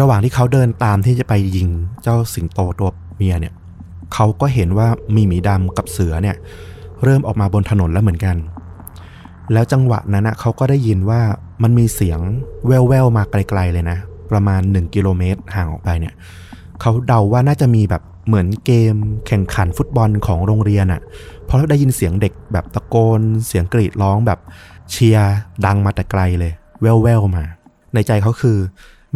[0.01, 1.69] ระหว่างที่เขาเดินตามที่จะไปยิง
[2.03, 3.55] เจ้าสิงโตตัวเมียเนี่ย
[4.15, 6.37] เขาก็เห็นว่ามีหมีดำกับเสือเนี่ย
[7.05, 8.37] เริ่มออกมาบนถนนแล้วเหมือนกัน
[9.53, 11.21] แล้วจังหวะนั้นนะเขาก็ได้ยินว่า
[11.63, 12.21] มันมีเสียง
[12.67, 13.99] แว่วๆมาไกลๆเลยนะ
[14.31, 16.15] ประมาณ 1 กิโลเมตรห่างออกไปเนี่ย
[16.81, 18.95] เขาเดาว่าน่าจะมีแบบเหมือนเกม
[19.27, 21.01] แข่งขันฟุตบอลของโรงเรียนอะ่ะ
[21.45, 24.39] เพราะได้ยินเสียงเด็กแบบตะโกน เสียงกรีดร้องแบบ
[24.91, 25.35] เชียร์
[25.67, 27.45] ดังมาแต่ไกลเลย แว่วๆมา
[27.95, 28.59] ในใจเขาคือ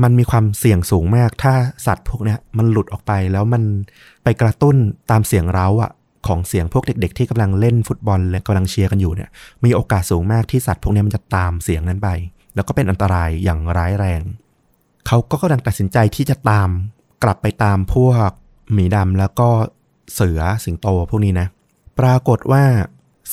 [0.03, 1.55] มันมีความเสี่ยงสูงมาก ถ้า
[1.87, 3.63] สัตว์พวกนี้มันหลุดออกไปแล้วมัน
[4.25, 4.77] ไปกระตุ้น
[5.11, 5.91] ตามเสียงเร้าอะ
[6.27, 9.31] ของเสียงพวกเด็ก ๆ ที่กำลังเล่นฟุตบอลและกำลังเชียร์กันอยู่เนี่ย
[9.65, 12.09] มีโอกาสสูงมากที่สัตว์พวกนี้มันจะตามเสียงนั้นไป
[12.55, 14.23] แล้วก็เป็นอันตรายอย่างร้ายแรง
[15.07, 16.69] เขาก็กำลังตัดสินใจที่จะตาม
[17.23, 18.29] กลับไปตามพวก
[18.73, 19.49] หมีดำแล้วก็
[20.15, 21.47] เสือสิงโตพวกนี้นะ
[21.99, 22.65] ปรากฏว่า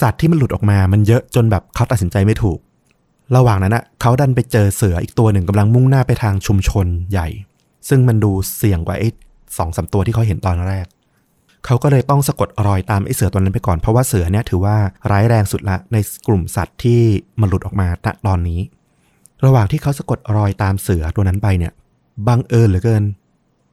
[0.02, 2.60] สัตว์ที่มันหลุดออกมา มันเยอะจนแบบเขาตัดสินใจไม่ถูก
[3.36, 7.28] ระหว่างนั้นนะเขาดันไปเจอเสืออีกตัวหนึ่งกำลังมุ่งหน้าไปทางชุมชนใหญ่
[7.90, 9.10] ซึ่งมันดูเสี่ยงกว่าไอ้
[9.58, 10.86] สองสาตัวที่เขาเห็นตอนแรก
[11.66, 14.76] เขาก็เลยต้องสะกดรอยตามไอ้เสือตัวนั้นไปก่อน เพราะว่าเสือเนี่ยถือว่า
[15.12, 17.02] ร้ายแรงสุดละในกลุ่มสัตว์ที่
[17.40, 18.62] มันหลุดออกมาณตอนนี้
[19.46, 21.74] ระหว่างที่เขาสะกดรอยตามเสือตัวนั้นไปเนี่ย
[22.28, 23.04] บังเอิญเหลือเกิน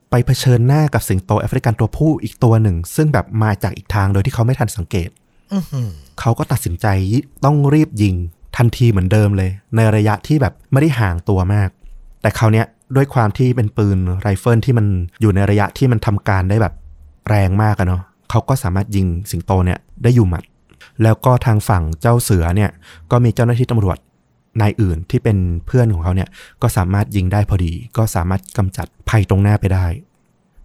[0.09, 5.09] ไปเผชิญหน้ากับสิงโตแอฟริกันตัวผู้อีกตัวหนึ่ง ซึ่งแบบมาจากอีกทางโดยที่เขาไม่ทันสังเกต
[5.53, 6.87] อื้อหือเขาก็ตัดสินใจ
[7.45, 8.15] ต้องรีบยิง
[8.57, 11.69] ทันทีเหมือนเดิมเลย ในระยะที่แบบไม่ได้ห่างตัวมาก
[12.21, 14.85] แต่คราวเนี้ยด้วยความที่เป็นปืนไรเฟิลที่มัน
[15.21, 16.73] อยู่ในระยะที่มันทำการได้แบบ
[17.29, 20.43] แรงมากอะเนาะเขาก็สามารถยิงสิงโตเนี่ยได้อยู่หมัด
[21.03, 22.71] แล้วก็ทางฝั่งเจ้าเสือเนี่ย
[23.11, 23.97] ก็มีเจ้าหน้าที่ตำรวจ
[24.61, 26.29] นายอื่นที่เป็นเพื่อนของเขาเนี่ย
[26.61, 29.85] ก็สามารถยิงได้พอดี ก็สามารถกำจัดภัยตรงหน้าไปได้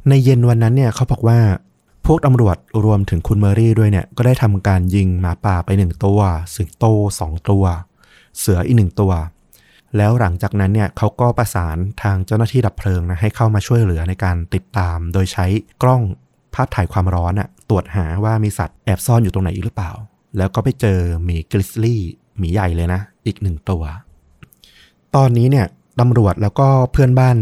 [0.08, 1.38] ในเย็นวันนั้นเนี่ยเขาบอกว่า
[2.06, 6.20] พวกตำรวจรวมถึงคุณเมอรี่ด้วยเนี่ย ก็ได้ทำการยิงหมาป่าไปหนึ่งตัว
[6.54, 6.84] สิงโต
[7.20, 7.64] สองตัว
[8.38, 9.12] เสืออีกหนึ่งตัว
[9.96, 15.46] แล้วหลังจากนั้นเนี่ยเขาก็ประสานทางเจ้าหน้าที่ดับเพลิงนะให้เข้ามาช่วยเหลือในการติดตาม โดยใช้
[15.82, 16.02] กล้อง
[16.54, 19.90] ภาพถ่ายความร้อนอะตรวจหาว่ามีสัตว์แอบซ่อนอยู่ตรงไหนอีกหรือเปล่า
[20.38, 22.00] แล้วก็ไปเจอหมีกริซลี่
[22.38, 23.82] หมีใหญ่เลยนะ อีกหนึ่งตัว
[25.16, 25.66] ตอนนี้เนี่ย
[26.00, 27.36] ตำรวจแล้วก็เพื่อนบ้าน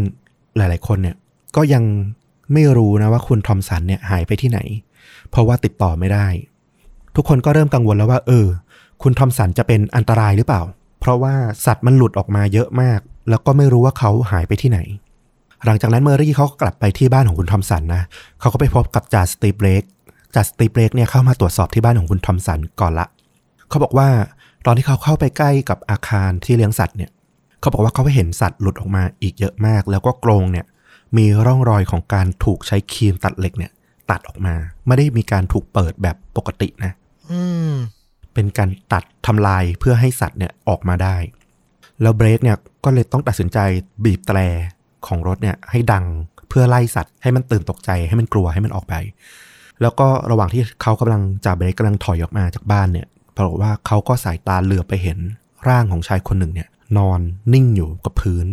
[0.57, 1.15] หลาย ๆ คนเนี่ย
[1.55, 1.83] ก็ยัง
[2.53, 4.59] ไม่รู้นะว่าคุณทอมสันเนี่ยหายไปที่ไหน
[5.29, 6.27] เพราะว่าติดต่อไม่ได้
[7.15, 8.47] ทุกคนก็เริ่มกังวลแล้วว่า เออ
[9.03, 10.61] คุณทอมสันจะเป็นอันตรายหรือเปล่า
[10.99, 11.33] เพราะว่า
[11.65, 14.79] สัตว์มันหลุดออกมาเยอะมาก แล้วก็ไม่รู้ว่าเขาหายไปที่ไหน
[15.65, 18.03] หลังจากนั้นเมอรี่เขาก็กลับไปที่บ้านของคุณทอมสันนะ
[18.39, 19.83] เขาก็ไปพบกับจ่าสตีเบรก
[20.35, 23.07] จ่าสตีเบรกเนี่ยเข้ามาตรวจสอบที่บ้านของคุณทอมสันก่อนละ
[23.69, 24.09] เขาบอกว่า
[24.65, 27.11] ตอนที่เขาเข้าไปใกล้กับอาคารที่เลี้ยงสัตว์เนี่ย
[27.59, 30.65] เขาบอกว่าเขาเห็นสัตว์หลุดออกมาอีกเยอะมาก แล้วก็กรงเนี่ย
[31.17, 33.71] มีร่องรอยของการถูกใช้ครีมตัดเหล็กเนี่ย
[34.11, 34.55] ตัดออกมา
[34.87, 36.91] ไม่ได้มีการถูกเปิดแบบปกตินะ
[37.31, 37.73] อืม
[38.33, 41.15] เป็นการตัดทำลายเพื่อให้สัตว์เนี่ยออกมาได้
[42.01, 43.57] แล้วเบรกเนี่ยก็เลยต้องตัดสินใจ
[44.03, 44.37] บีบแตร
[45.07, 46.05] ของรถเนี่ย ให้ดัง
[46.49, 48.95] เพื่อไล่สัตว์ ให้มันตื่นตกใจให้มันกลัวให้มันออกไป
[49.81, 55.17] แล้วก็ระหว่างที่เขากำลังจ่าเบรกกำลังถอยออกมาจากบ้านเนี่ยปรากฏว่าเขาก็สายตาเหลือบไปเห็น
[55.67, 57.19] ร่างของชายคนหนึ่งเนี่ย นอน
[57.53, 58.45] นิ่งอยู่กับพื้น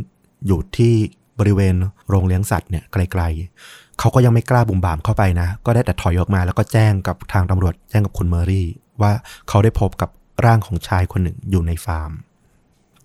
[0.47, 0.95] อยู่ที่
[1.39, 1.75] บริเวณ
[2.09, 8.67] โรงเลี้ยงสัตว์เนี่ยไกลๆ เขาก็ยังไม่กล้าบุ่มบามเข้าไปนะ ก็ได้แต่ถอยออกมาแล้วก็แจ้งกับทางตำรวจแจ้งกับคุณเมอรี่
[9.01, 9.13] ว่า
[9.49, 10.11] เขาได้พบกับ
[10.45, 12.11] ร่างของชายคนหนึ่งอยู่ในฟาร์ม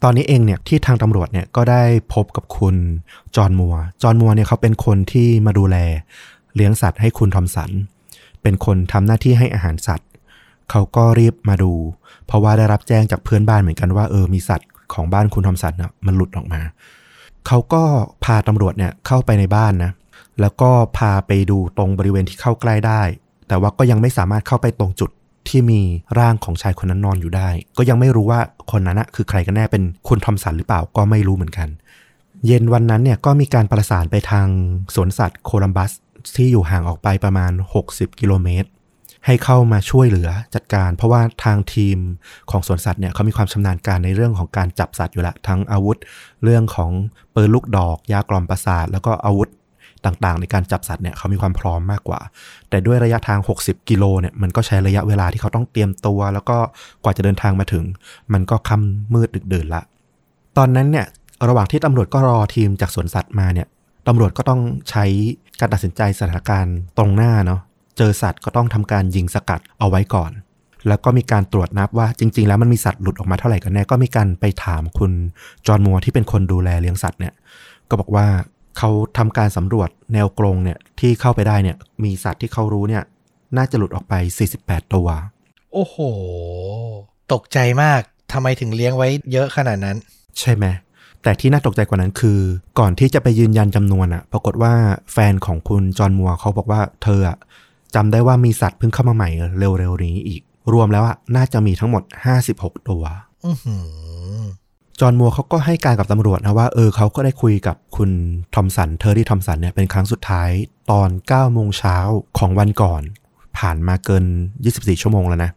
[0.03, 2.75] ตอนนี้เองเนี่ยที่ทางตำรวจเนี่ยก็ได้พบกับคุณ
[3.35, 5.77] จอห์นมัว จอห์นมัวเนี่ยเขาเป็นคนที่มาดูแล
[6.55, 7.71] เลี้ยงสัตว์ให้คุณทอมสัน
[8.41, 10.09] เป็นคนทำหน้าที่ให้อาหารสัตว์
[10.71, 11.73] เขาก็รีบมาดู
[12.25, 16.61] เพราะว่าได้รับแจ้งจากเพื่อนบ้านเหมือนกันว่าเออมีสัตว์ของบ้านคุณทอมสันนะมันหลุดออกมา
[17.47, 17.83] เขาก็
[18.23, 19.91] พาตำรวจเนี่ยเข้าไปในบ้านนะ
[20.41, 23.01] แล้วก็พาไปดูตรงบริเวณที่เข้าใกล้ได้
[23.47, 25.09] แต่ว่าก็ยังไม่สามารถเข้าไปตรงจุด
[25.47, 25.81] ที่มี
[26.19, 28.39] ร่างของชายคนนั้นนอนอยู่ได้ ก็ยังไม่รู้ว่า
[28.71, 31.67] คนนั้นนะคือใครกันแน่เป็นคุณทอมสันหรือเปล่าก็ไม่รู้เหมือนกัน
[32.45, 34.47] เย็นวันนั้นเนี่ยก็มีการประสานไปทาง
[34.95, 35.91] สวนสัตว์โคลัมบัส
[36.35, 37.51] ที่อยู่ห่างออกไปประมาณ
[37.85, 38.69] 60 กิโลเมตร
[39.25, 41.97] ให้เข้ามาช่วยเหลือจัดการ เพราะว่าทางทีม
[42.51, 45.97] ของสวนสัตว์เนี่ยเขามีความชำนาญการในเรื่องของการจับสัตว์อยู่ล้วทั้งอาวุธ
[46.43, 46.91] เรื่องของ
[47.35, 49.49] ปืนลูกดอก ยากล่อมประสาท แล้วก็อาวุธ
[50.05, 52.19] ต่างๆ ในการจับสัตว์เนี่ยเขามีความพร้อมมากกว่า
[52.69, 56.57] แต่ด้วยระยะทาง 60 กิโลเนี่ยมันก็ใช้ระยะเวลาที่เขาต้องเตรียมตัว แล้วก็
[57.03, 57.83] กว่าจะเดินทางมาถึง
[58.33, 59.81] มันก็ค่ำมืดดึกดื่นละ
[60.57, 61.07] ตอนนั้นเนี่ย
[61.47, 63.67] ระหว่างที่ตำรวจก็รอทีมจากสวนสัตว์มาเนี่ย
[64.07, 65.05] ตำรวจก็ต้องใช้
[65.59, 67.61] การตัดสินใจสถานการณ์ตรงหน้าเนาะ
[67.97, 70.31] เจอสัตว์ก็ต้องทำการยิงสกัดเอาไว้ก่อน
[70.87, 75.11] แล้วก็มีการตรวจนับว่าจริง ๆ แล้วมันมีสัตว์หลุดออกมาเท่าไหร่กันแน่ก็มีการไปถามคุณ
[75.67, 77.33] จอห์นมัวร์ที่เป็นคนดูแลเลี้ยงสัตว์เนี่ย
[77.89, 78.27] ก็บอกว่า
[78.77, 83.03] เขาทำการสำรวจแนวกรงเนี่ยที่เข้าไปได้เนี่ยมีสัตว์ที่เขารู้เนี่ย
[83.57, 84.13] น่าจะหลุดออกไป
[84.53, 85.07] 48 ตัว
[85.73, 85.97] โอ้โห
[87.33, 88.01] ตกใจมาก
[88.33, 89.97] ทำไมถึงเลี้ยงไว้เยอะขนาดนั้น
[90.39, 90.65] ใช่ไหม
[91.23, 92.39] แต่ที่น่าตกใจกว่านั้นคือ
[92.79, 94.73] ก่อนที่จะไปยืนยันจำนวนอะปรากฏว่า
[95.13, 97.37] แฟนของคุณจอห์นมัวร์เขาบอกว่าเธออะ
[97.95, 100.41] จำได้ว่ามีสัตว์เพิ่งเข้ามาใหม่เร็วๆนี้อีก
[100.73, 102.03] รวมแล้วอะน่าจะมีทั้งหมด
[102.45, 103.03] 56 ตัว
[103.45, 103.75] อื้อหื
[104.39, 104.43] อ
[104.99, 108.11] จอห์นมัวร์เขาก็ให้การกับตำรวจนะว่าเออเขาก็ได้คุยกับคุณ
[108.55, 110.49] ทอมสันเทอร์รี่ทอมสันเนี่ยเป็นครั้งสุดท้าย
[110.91, 111.97] ตอน9โมงเช้า
[112.37, 113.01] ของวันก่อน
[113.57, 114.25] ผ่านมาเกิน
[114.63, 115.51] 24 ชั่วโมงแล้วนะ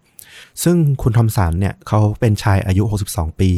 [0.63, 3.51] ซึ่งคุณทอมสันเนี่ยเขาเป็นชายอายุ 62 ปี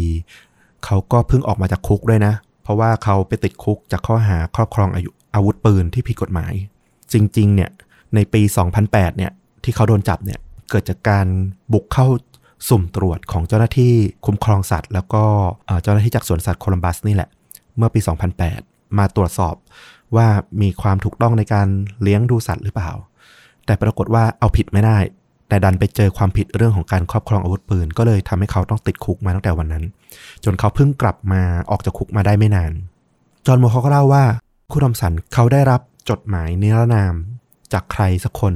[0.84, 6.52] เขาก็เพิ่งออกมาจากคุกด้วยนะ เพราะว่าเขาไปติดคุกจากข้อหาครอบครองอายุอาวุธปืนที่ผิดกฎหมาย
[7.12, 7.70] จริง ๆ เนี่ย
[8.14, 8.42] ในปี
[8.80, 9.32] 2008 เนี่ย
[9.64, 10.38] ที่เขาโดนจับเนี่ย
[10.70, 11.26] เกิดจากการ
[11.72, 12.08] บุกเข้า
[12.68, 13.92] สุ่มตรวจของเจ้าหน้าที่
[14.26, 15.24] คุ้มครองสัตว์ แล้วก็
[15.82, 17.28] เจ้าหน้าที่จากสวนสัตว์โคลัมบัสนี่แหละ
[17.76, 18.00] เมื่อปี
[18.48, 19.54] 2008 มาตรวจสอบ
[20.16, 20.26] ว่า
[20.62, 21.68] มีความถูกต้องในการ
[22.02, 22.90] เลี้ยงดูสัตว์หรือเปล่า
[23.66, 24.98] แต่ปรากฏว่าเอาผิดไม่ได้
[25.48, 29.84] แต่ดันไปเจอความผิดเรื่องของการครอบครองอาวุธปืน ก็เลยทำให้เขาต้องติดคุกมาตั้งแต่วันนั้น
[30.44, 32.72] จนเขาเพิ่งกลับมาออกจากคุกมาได้ไม่นาน
[33.46, 34.24] จอห์นโมเขาก็เล่าว่า
[34.72, 37.14] คุณทอมสันเขาได้รับจดหมายนิรนาม
[37.72, 38.54] จากใครสักคน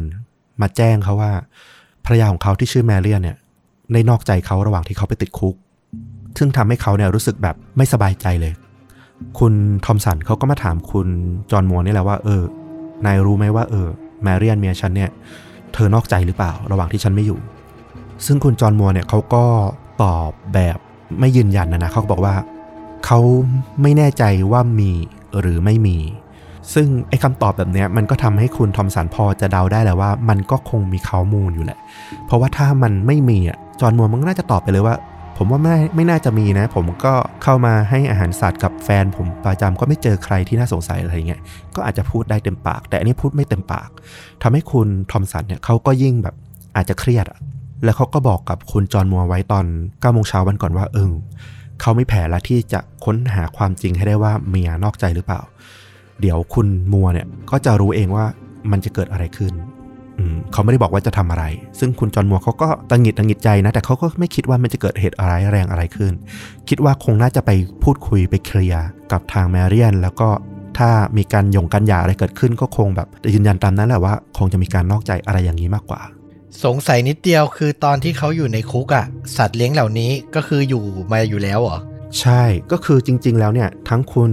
[0.61, 1.33] มาแจ้งเขาว่า
[2.05, 3.37] ภรรยาของเขาที่ชื่อแมเรียนเนี่ย
[3.93, 5.55] ได้นอกใจเขาระหว่างที่เขาไปติดคุก
[6.39, 8.53] ซึ่งทำให้เขาเนี่ยรู้สึกแบบไม่สบายใจเลย
[9.39, 9.53] คุณ
[9.85, 11.09] ทอมสันเขาก็มาถามคุณ
[11.51, 12.43] จอห์นมัวนี่แหละว่าเออ
[13.07, 13.89] นายรู้ไหมว่าเออ
[14.23, 15.11] แมเรียนเมียฉันเนี่ย
[15.75, 17.39] เธอนอกใจหรือเปล่า ระหว่างที่ฉันไม่อยู่
[18.27, 19.45] ซึ่งคุณจอห์นมัวเนี่ยเขาก็
[20.03, 20.79] ตอบแบบ
[21.21, 22.35] ไม่ยืนยันนะนะเขาบอกว่า
[23.07, 23.21] เขา
[23.83, 24.91] ไม่แน่ใจว่ามี
[25.41, 25.99] หรือไม่มี
[26.75, 31.79] ซึ่งไอ้คำตอบแบบนี้มันก็ทำให้คุณทอมสันพอจะเดาได้แหละว่า มันก็คงมีข้อมูลอยู่แหละ
[32.27, 34.97] เพราะว่าถ้ามันไม่มีอะจอห์นมัวร์มันก็น่าจะตอบไปเลยว่า
[35.39, 41.41] ผมว่าไม่ไม่น่าจะมีนะ ผมก็เข้ามาให้อาหารสัตว์กับแฟน ผมประจำก็ไม่เจอใครที่น่าสงสัยอะไรเงี้ย
[41.77, 43.89] ก็อาจจะพูดได้เต็มปาก แต่อันนี้พูดไม่เต็มปาก
[44.43, 46.35] ทำให้คุณทอมสันเนี่ยเขาก็ยิ่งแบบ
[46.77, 47.39] อาจจะเครียดอะ
[47.85, 51.13] แล้วเขาก็บอกกับคุณจอห์นมัวร์ไว้ตอน9โมงเช้าวันก่อนว่าเออ
[51.81, 55.41] เขาไม่แผนละที่จะค้นหาความจริงให้ได้ว่าเมียนอกใจหรือเปล่า
[56.21, 58.25] เดี๋ยวคุณมัวเนี่ยก็จะรู้เองว่า
[58.71, 59.53] มันจะเกิดอะไรขึ้น
[60.19, 61.45] อืมเขาไม่ได้บอกว่าจะทำอะไร
[61.79, 66.13] ซึ่งคุณจอห์นมัวเขาก็ตังหงิดตังหงิดใจนะ แต่เขาก็ไม่คิดว่ามันจะเกิดเหตุอะไรายแรงอะไรขึ้น
[66.69, 67.51] คิดว่าคงน่าจะไป
[67.83, 70.29] พูดคุยไปเคลียร์กับทางแมเรียน แล้วก็
[70.79, 76.01] ถ้ามีการหย่งกันหย่าอะไรเกิดขึ้นก็คงแบบยืนยันตามนั้นแหละว่า คงจะมีการนอกใจอะไรอย่างนี้มากกว่า
[76.65, 81.79] สงสัยนิดเดียวคือตอนที่เขาอยู่ในคุกอะสัตว์เลี้ยงเหล่านี้ก็คืออยู่มาอยู่แล้วเหรอ
[82.21, 84.31] ใช่ ก็คือจริง ๆ แล้วเนี่ยทั้งคุณ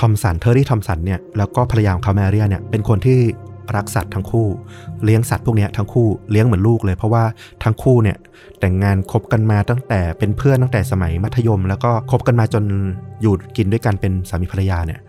[0.00, 3.18] ทอมสันเทอร์รี่ทอมสันเนี่ยแล้วก็ภรรยาของเขาแมเรียเนี่ยเป็นคนที่
[3.76, 4.46] รักสัตว์ทั้งคู่
[5.04, 7.24] เลี้ยงสัตว์พวกเนี้ยทั้งคู่เลี้ยงเหมือนลูกเลย เพราะว่า
[7.64, 8.16] ทั้งคู่เนี่ย
[8.60, 12.64] แต่งงานคบกันมาตั้งแต่เป็นเพื่อนตั้งแต่สมัยมัธยม แล้วก็คบกันมาจน
[13.22, 15.00] อยู่กินด้วยกันเป็นสามีภรรยาเนี่ย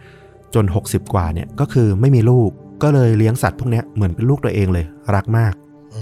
[0.54, 2.50] จน 60 กว่าเนี่ยก็คือไม่มีลูก
[2.84, 5.54] ก็เลยเลี้ยงสัตว์พวกเนี้ยเหมือนเป็นลูกตัวเองเลย รักมาก
[5.96, 6.02] อื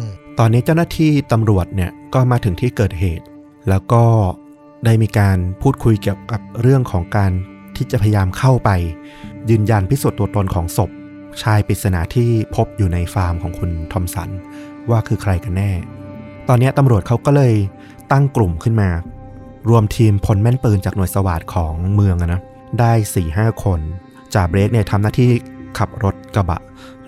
[0.00, 0.02] ม
[0.38, 3.24] ตอนนี้เจ้าหน้าที่ตำรวจเนี่ยก็มาถึงที่เกิดเหตุ
[3.68, 4.04] แล้วก็
[4.84, 7.32] ได้มีการพูดคุยเกี่ยวกับเรื่องของการ
[7.76, 8.70] ที่จะพยายามเข้าไป
[9.50, 10.90] ยืนยันพิสูจน์ตัวตนของศพ
[11.42, 14.30] ชายปริศนาที่พบอยู่ในฟาร์มของคุณทอมสัน
[14.90, 15.70] ว่าคือใครกันแน่
[16.48, 17.54] ตอนนี้ตำรวจเขาก็เลย
[18.12, 18.90] ตั้งกลุ่มขึ้นมา
[19.68, 22.40] รวมทีมพลแม่นปืนจากหน่วยสวัสดของเมืองนะ
[22.80, 23.80] ได้4ี่ห้าคน
[24.34, 25.30] จ่าเบรกเนี่ยทำหน้าที่
[25.78, 26.60] ขับรถกระบะ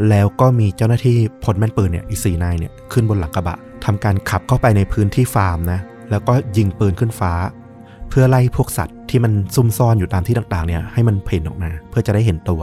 [0.08, 7.32] แล้วก็มีเจ้าหน้าที่พลแม่นปืนเนี่ยอีสี่นายเนี่ยขึ้นบนหลังกระบะทำการขับเข้าไปในพื้นที่ฟาร์มนะแล้วก็ยิงปืนขึ้นฟ้า
[8.16, 12.62] พื่อไล่พวกสัตว์ที่มันซุ่มซ่อนอยู่ตามที่ต่างๆเนี่ยให้มันเพ่นออกมา เพื่อจะได้เห็นตัว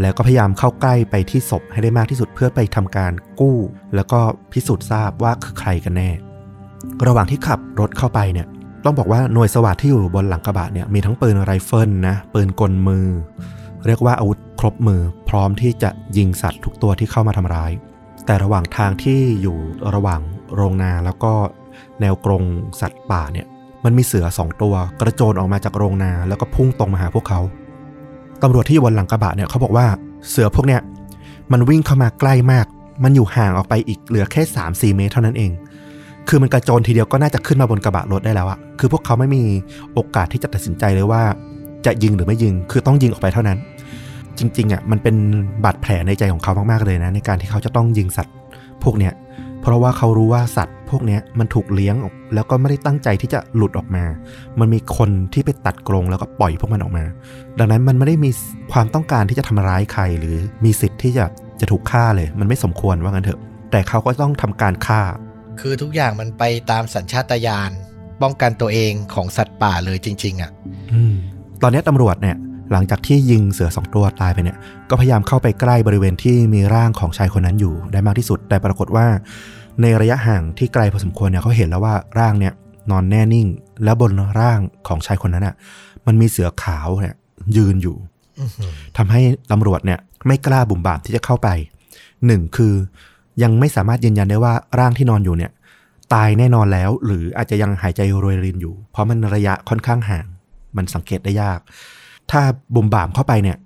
[0.00, 3.58] แล้วก็พยายามเข้าใกล้ไปที่ศพให้ได้มากที่สุดเพื่อไปทำการกู้
[3.94, 4.20] แล้วก็
[4.52, 6.10] พิสูจน์ทราบว่าคือใครกันแน่
[7.06, 8.46] ระหว่างที่ขับรถเข้าไปเนี่ย
[8.84, 13.06] ต้องบอกว่าหน่วยสวัสดที่อยู่บนหลังกระบะเนี่ยมีทั้งปืนไรเฟิลนะปืนกลมือ
[13.86, 17.72] เรียกว่าอาวุธครบมือ พร้อมที่จะยิงสัตว์ทุกตัวที่เข้ามาทำร้าย
[18.26, 19.56] แต่ระหว่างทางที่อยู่
[19.94, 20.20] ระหว่าง
[20.54, 21.32] โรงนาแล้วก็
[22.00, 22.44] แนวกรง
[22.80, 23.46] สัตว์ป่าเนี่ย
[23.84, 27.40] มันมีเสือสองตัวกระโจนออกมาจากโรงนาแล้วก็พุ่งตรงมาหาพวกเขา
[28.42, 29.86] ตำรวจที่อยู่บนหลังกระบะเนี่ยเขาบอกว่า
[30.28, 30.80] เสือพวกเนี้ย
[31.52, 32.66] มันวิ่งเข้ามาใกล้มาก
[33.04, 35.50] มันอยู่ห่างออกไปอีกเหลือแค่3 4เมตรเท่านั้นเอง
[36.28, 39.42] คือมันกระโจนทีเดียวก็น่าจะขึ้นมาบนกระบะรถได้แล้วอะคือพวกเขาไม่มี
[39.92, 41.22] โอกาสที่จะตัดสินใจเลยว่า
[41.86, 43.58] จะยิงหรือไม่ยิง คือต้องยิงออกไปเท่านั้น
[44.38, 45.16] จริงๆอะมันเป็น
[45.64, 48.34] บาดแผลในใจของเขามากๆเลยนะ ในการที่เขาจะต้องยิงสัตว์
[48.82, 49.12] พวกเนี้ย
[49.64, 54.04] เพราะว่าเขารู้ว่าสัตว์พวกเนี้ยมันถูกเลี้ยงออกแล้วก็ไม่ได้ตั้งใจที่จะหลุดออกมา
[54.60, 57.04] มันมีคนที่ไปตัดกรงแล้วก็ปล่อยพวกมันออกมา
[57.58, 58.30] ดังนั้นมันไม่ได้มี
[58.72, 61.24] ความต้องการที่จะทำร้ายใคร หรือมีสิทธิ์ที่จะ
[61.60, 65.00] จะถูกฆ่าเลย มันไม่สมควรว่างั้นเถอะ แต่เขาก็ต้องทำการฆ่า
[65.60, 67.70] คือทุกอย่างมันไปตามสัญชาตญาณ
[68.22, 70.50] ป้องกันตัวเองของสัตว์ป่าเลยจริง ๆอะ
[70.92, 71.14] อืม
[71.62, 72.36] ตอนนี้ตำรวจเนี่ย
[72.72, 74.56] หลังจากที่ยิงเสือสองตัวตายไปเนี่ย
[74.90, 79.06] ก็พยายามเข้าไปใกล้บริเวณที่มีร่างของชายคนนั้นอยู่ได้มากที่สุด แต่ปรากฏว่า
[79.82, 82.52] ในระยะห่างที่ไกลพอสมควรเนี่ยเขาเห็นแล้วว่าร่างเนี่ย
[82.90, 83.46] นอนแน่นิ่ง
[83.84, 85.54] แล้วบนร่างของชายคนนั้นอะ
[86.06, 87.14] มันมีเสือขาวเนี่ย
[87.56, 87.96] ยืนอยู่
[88.38, 91.48] อื้อหือทำให้ตำรวจเนี่ยไม่กล้าบุ่มบามที่จะเข้าไป
[92.26, 92.74] หนึ่งคือ
[93.42, 95.50] ยังไม่สามารถยืนยันได้ว่าร่างที่นอนอยู่เนี่ย
[96.14, 100.26] ตายแน่นอนแล้ว หรืออาจจะยังหายใจรวยรินอยู่ เพราะมันระยะค่อนข้างห่าง
[100.76, 101.60] มันสังเกตได้ยาก
[102.30, 102.40] ถ้า
[102.74, 103.56] บุ่มบ่ามเข้าไปเนี่ย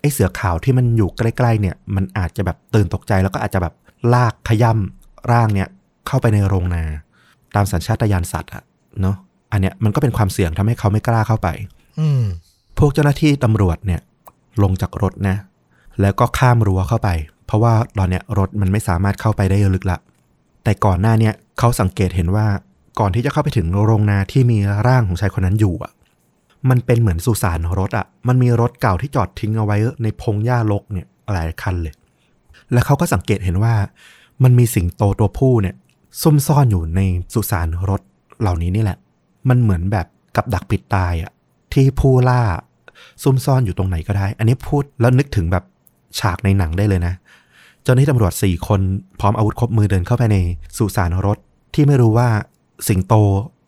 [0.00, 3.74] ไอเสือขาวที่มันอยู่ใกล้ๆเนี่ย มันอาจจะแบบตื่นตกใจแล้วก็อาจจะแบบ
[4.14, 5.68] ลากขย่ำร่างเนี่ย
[6.06, 6.84] เข้าไปในโรงนา
[7.54, 8.62] ตามสัญชาตญาณสัตว์อะ
[9.00, 9.16] เนาะ
[9.52, 11.48] อันเนี้ยมันก็เป็นความเสี่ยงทำให้เขาไม่กล้าเข้าไป
[12.00, 12.22] อืม
[12.78, 14.00] พวกเจ้าหน้าที่ตำรวจเนี่ย
[14.62, 15.36] ลงจากรถนะ
[16.00, 17.08] แล้วก็ข้ามรั้วเข้าไป
[17.46, 19.98] เพราะว่าตอนเนี้ยรถมันไม่สามารถเข้าไปได้ลึกละ
[20.64, 22.46] แต่ก่อนหน้าเนี่ยเขาสังเกตเห็นว่า
[23.00, 25.92] ก่อนที่จะเข้าไปถึงโรงนาที่มีร่างของชายคนนั้นอยู่อะ
[26.70, 31.94] มันเป็นเหมือนสุสานรถอะ มันมีรถเก่าที่จอดทิ้งเอาไว้ในพงหญ้ารกเนี่ยหลายคันเลย
[32.72, 33.74] แล้วเขาก็สังเกตเห็นว่า
[34.42, 35.74] มันมีสิงโตตัวผู้เนี่ย
[36.22, 37.00] ซุ่มซ่อนอยู่ใน
[37.34, 38.00] สุสานรถ
[38.40, 38.98] เหล่านี้นี่แหละ
[39.48, 41.32] มันเหมือนแบบกับดักปิดตายอะ
[41.72, 42.42] ที่ผู้ล่า
[43.22, 45.64] ซุ่มซ่อนอยู่ตรงไหนก็ได้ อันนี้พูดแล้วนึกถึงแบบ
[46.18, 47.14] ฉากในหนังได้เลยนะ
[47.82, 48.80] เจ้าหน้าที่ตำรวจสี่คน
[49.20, 50.36] พร้อมอาวุธครบมือเดินเข้าไปใน
[50.76, 51.38] สุสานรถ
[51.74, 52.28] ที่ไม่รู้ว่า
[52.88, 53.14] สิงโต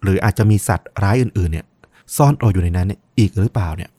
[0.02, 1.66] หรืออาจจะมีสัตว์ร้ายอื่นๆเนี่ย
[2.16, 3.90] ซ่อนตัวอยู่ในนั้นอีกหรือเปล่าเนี่ย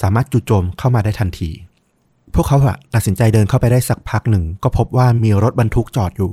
[0.00, 1.50] สามารถจู่โจมเข้ามาได้ทันที
[2.34, 6.32] พวกเขาอะตัดสินใจเดินเข้าไปได้สักพักหนึ่ง ก็พบว่ามีรถบรรทุกจอดอยู่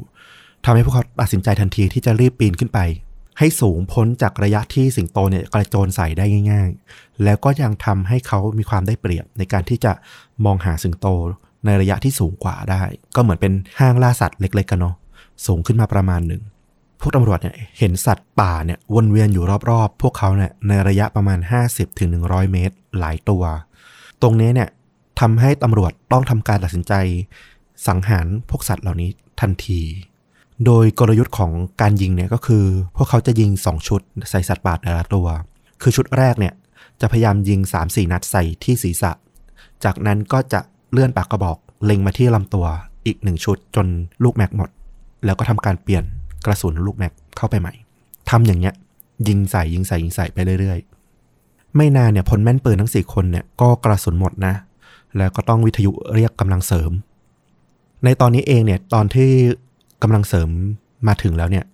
[0.66, 2.80] ทำให้พวกเขาตัดสินใจทันทีที่จะรีบปีนขึ้นไป
[3.40, 9.92] ให้สูงพ้นจากระยะที่สิงโตเนี่ยกระโจนใส่ได้ง่าย ๆ แล้วก็ยังทำให้เขามีความได้เปรียบในการที่จะ
[10.46, 11.08] มองหาสิงโต
[11.66, 12.82] ในระยะที่สูงกว่าได้
[13.16, 14.96] ก็เหมือนเป็นห้างล่าสัตว์เล็กๆกันเนาะ
[15.46, 16.42] สูงขึ้นมาประมาณหนึ่ง
[17.06, 21.40] พวกตำรวจเนี่ยเห็นสัตว์ป่าเนี่ยวนเวียนอยู่รอบๆ พวกเขาเนี่ยในระยะประมาณ
[21.96, 23.44] 50-100 เมตรหลายตัว
[24.22, 24.70] ตรงนี้เนี่ย
[25.20, 26.94] ทำให้ตำรวจต้องทำการตัดสินใจ
[27.88, 29.10] สังหารพวกสัตว์เหล่านี้
[29.42, 29.82] ทันที
[30.66, 35.28] โดยกลยุทธ์ของการยิงเนี่ยก็คือ พวกเขาจะยิง 2 ชุดใส่สัตว์ป่าแต่ละตัว
[35.82, 36.54] คือชุดแรกเนี่ย
[37.02, 39.12] จะพยายามยิง 3-4 นัดใส่ที่ศีรษะ
[39.84, 40.62] จากนั้นก็จะ
[40.92, 42.66] เลื่อนปากกระบอกเล็งมาที่ลำตัว
[43.06, 43.88] อีกหนึ่งชุดจน
[44.24, 44.70] ลูกแม็กหมด
[45.26, 46.04] แล้วก็ทำการเปลี่ยน
[46.46, 47.74] กระสุนลูกแม็กเข้าไปใหม่
[48.30, 48.74] ทำอย่างเงี้ย
[49.28, 54.54] ยิงใส่ยิงใส่ยิงใส่ไปเรื่อยๆ ไม่นานเนี่ยพลแม่นปืนทั้งสี่คนเนี่ยก็กระสุนหมดนะ
[55.18, 56.92] แล้วก็ต้องวิทยุเรียกกำลังเสริม
[58.04, 59.30] ในตอนนี้เองเนี่ยตอนที่
[60.02, 60.50] กำลังเสริม
[61.08, 61.66] มาถึงแล้วเนี่ย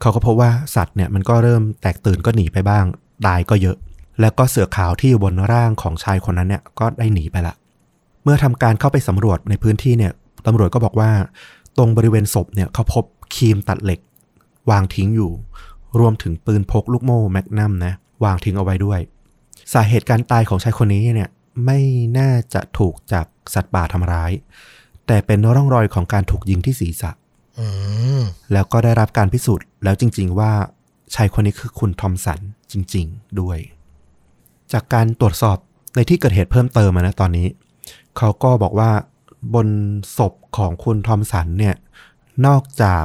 [0.00, 2.84] เขาก็พบว่าสัตว์เนี่ยมันก็เริ่มแตกตื่นก็หนีไปบ้าง
[3.26, 3.76] ตายก็เยอะ
[4.20, 7.54] แล้วก็เสือขาวที่อยู่บนร่างของชายคนนั้นเนี่ยก็ได้หนีไปละ
[8.22, 10.12] เมื่อทำการเข้าไปสำรวจในพื้นที่เนี่ย
[10.46, 11.10] ตำรวจก็บอกว่า
[11.76, 13.04] ตรงบริเวณศพเนี่ยเขาพบ
[13.34, 14.00] ครีมตัดเหล็ก
[14.70, 15.32] วางทิ้งอยู่
[16.00, 17.92] รวมถึงปืนพกลูกโม่แมกนัมนะ
[18.24, 19.00] วางทิ้งเอาไว้ด้วย
[19.72, 21.30] สาเหตุการตายของชายคนนี้เนี่ย
[21.64, 21.80] ไม่
[22.18, 24.32] น่าจะถูกจากสัตว์ป่าทำร้าย
[25.06, 27.10] แต่เป็นร่องรอยของการถูกยิงที่ศีรษะ
[27.58, 27.66] อื
[28.20, 30.52] มแล้วก็ได้รับการพิสูจน์แล้วจริง ๆ ว่า
[31.14, 32.40] ชายคนนี้คือคุณทอมสัน
[32.72, 33.58] จริง ๆ ด้วย
[34.72, 35.56] จากการตรวจสอบ
[35.96, 37.46] ในที่เกิดเหตุเพิ่มเติมอะนะตอนนี้
[38.16, 38.90] เขาก็บอกว่า
[39.54, 39.68] บน
[40.18, 41.74] ศพของคุณทอมสันเนี่ย
[42.46, 43.04] นอกจาก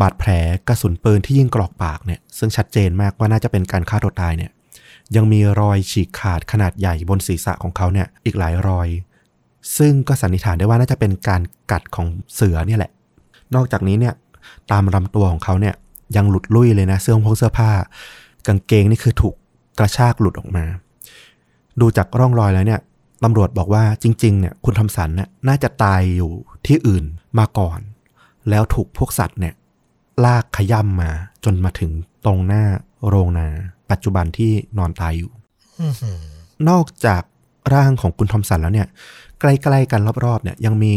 [0.00, 0.30] บาดแผล
[0.68, 4.50] กระสุนปืนที่ยิงกรอกปากเนี่ยซึ่งชัดเจนมากว่าน่าจะเป็นการฆ่าตัวตายเนี่ย
[5.16, 8.88] ยังมีรอยฉีกขาดขนาดใหญ่บนศีรษะของเขาเนี่ยอีกหลายรอย
[9.78, 12.90] ซึ่งก็สันนิษฐานได้ว่าน่าจะเป็นการกัดของเสือเนี่ยแหละ
[13.54, 14.14] นอกจากนี้เนี่ย
[14.70, 15.74] ตามลำตัวของเขาเนี่ย
[16.16, 17.70] ยังหลุดลุ่ยเลยนะเสื้อผงเสื้อผ้า
[18.46, 19.34] กางเกงนี่คือถูก
[19.78, 20.64] กระชากหลุดออกมา
[21.80, 22.80] ดูจากร่องรอยแล้วเนี่ย
[23.24, 26.30] ตำรวจบอกว่าจริงๆเนี่ยคุณทอมสันเนี่ยน่าจะตายอยู่
[26.66, 27.04] ที่อื่น
[27.38, 27.80] มาก่อน
[28.48, 29.54] แล้วถูกพวกสัตว์เนี่ย
[30.24, 31.10] ลากขย่ำมา
[31.44, 31.90] จนมาถึง
[32.24, 32.64] ตรงหน้า
[33.08, 33.48] โรงนา
[33.90, 35.32] ปัจจุบันที่นอนตายอยู่
[35.80, 36.18] อื้อหือ
[36.68, 37.22] นอกจาก
[37.74, 38.88] ร่างของคุณทอมสันแล้วเนี่ย
[39.40, 40.92] ใกล้ๆกันรอบๆเนี่ยยังมี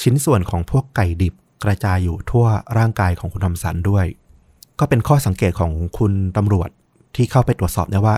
[0.00, 1.34] ชิ้นส่วนของพวกไก่ดิบ
[1.64, 2.46] กระจายอยู่ทั่ว
[2.78, 4.06] ร่างกายของคุณทอมสันด้วย
[4.78, 6.70] ก็เป็นข้อสังเกตของคุณตำรวจ
[7.16, 8.16] ที่เข้าไปตรวจสอบเนี่ยว่า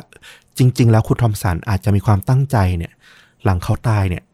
[0.58, 2.92] จริง ๆ แล้วคุณทอมสันอาจจะมีความตั้งใจเนี่ย
[3.44, 4.24] หลังเขาตายเนี่ย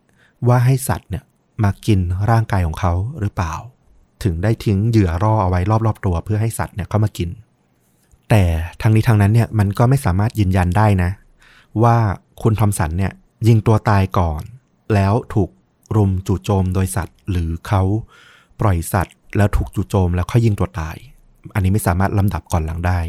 [0.49, 1.25] ว่าให้สัตว์เนี่ย
[1.63, 3.53] มากินร่างกายของเขาหรือเปล่า
[4.25, 7.31] ถึงได้ทิ้งเหยื่อร่อเอาไว้รอบๆตัวเพื่อให้สัตว์เนี่ยเข้ามากิน
[8.31, 8.43] แต่
[8.83, 11.11] ทั้งนี้ทั้งนั้นเนี่ยมันก็ไม่สามารถยืนยันได้นะ
[11.83, 11.97] ว่า
[12.43, 13.13] คุณทอมสันเนี่ย
[13.47, 14.43] ยิงตัวตายก่อน
[14.95, 15.51] แล้วถูก
[15.97, 17.83] รุมจู่โจมโดยสัตว์ หรือเขา
[18.61, 20.97] ปล่อยสัตว์ แล้วถูกจู่โจมแล้วเขายิงตัวตาย
[21.55, 23.01] อันนี้ไม่สามารถลำดับก่อนหลังได้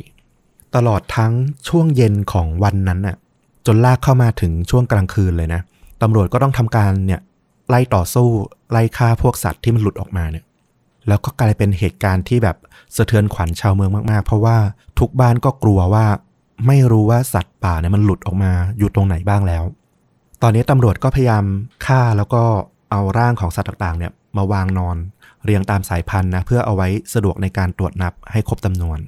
[0.76, 1.34] ตลอดทั้ง
[1.68, 3.18] ช่วงเย็นของวันนั้นน่ะ
[3.66, 5.62] จนลากเข้ามาถึงช่วงกลางคืนเลยนะ
[6.02, 7.22] ตำรวจก็ต้องทำการเนี่ย
[7.70, 8.30] ไล่ต่อสู้
[8.72, 10.44] ไล่ฆ่าพวกสัตว์ที่มันหลุดออกมาเนี่ย
[11.08, 12.58] แล้วก็กลายเป็นเหตุการณ์ที่แบบ
[12.98, 14.58] สะเทือนขวัญชาวเมืองมากๆ เพราะว่า
[15.00, 16.06] ทุกบ้านก็กลัวว่า
[16.68, 19.64] ไม่รู้ว่าสัตว์ป่าเนี่ยมันหลุดออกมาอยู่ตรงไหนบ้างแล้ว
[20.42, 21.46] ตอนนี้ตำรวจก็พยายาม
[21.86, 22.44] ฆ่าแล้วก็
[22.92, 24.98] เอาร่างของสัตว์ต่างๆเนี่ยมาวางนอน
[25.44, 29.00] เรียงตามสายพันธุ์นะเพื่อเอาไว้สะดวกในการตรวจนับให้ครบจำนวน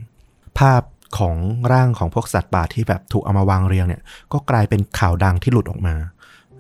[0.59, 0.81] ภาพ
[1.17, 1.35] ของ
[1.73, 4.01] ร่างของพวกสัตว์ป่าที่แบบถูกเอามาวางเรียงเนี่ย
[4.33, 5.95] ก็กลายเป็นข่าวดังที่หลุดออกมา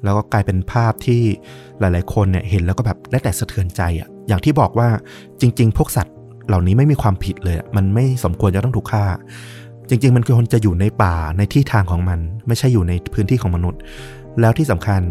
[0.03, 1.21] แล้วก็กลายเป็นภาพที่
[1.79, 4.89] หลาย ๆ คนเนี่ยเห็นแล้วก็แบบได้แต่สะเทือนใจอะ อย่างที่บอกว่า
[5.41, 6.15] จริง ๆ พวกสัตว์
[6.47, 9.05] เหล่านี้ไม่มีความผิดเลย มันไม่สมควรจะต้องถูกฆ่า
[9.89, 13.79] จริง ๆ มันควรจะอยู่ในป่าในที่ทางของมัน ไม่ใช่อยู่ในพื้นที่ของมนุษย์
[14.39, 15.01] แล้วที่สำคัญ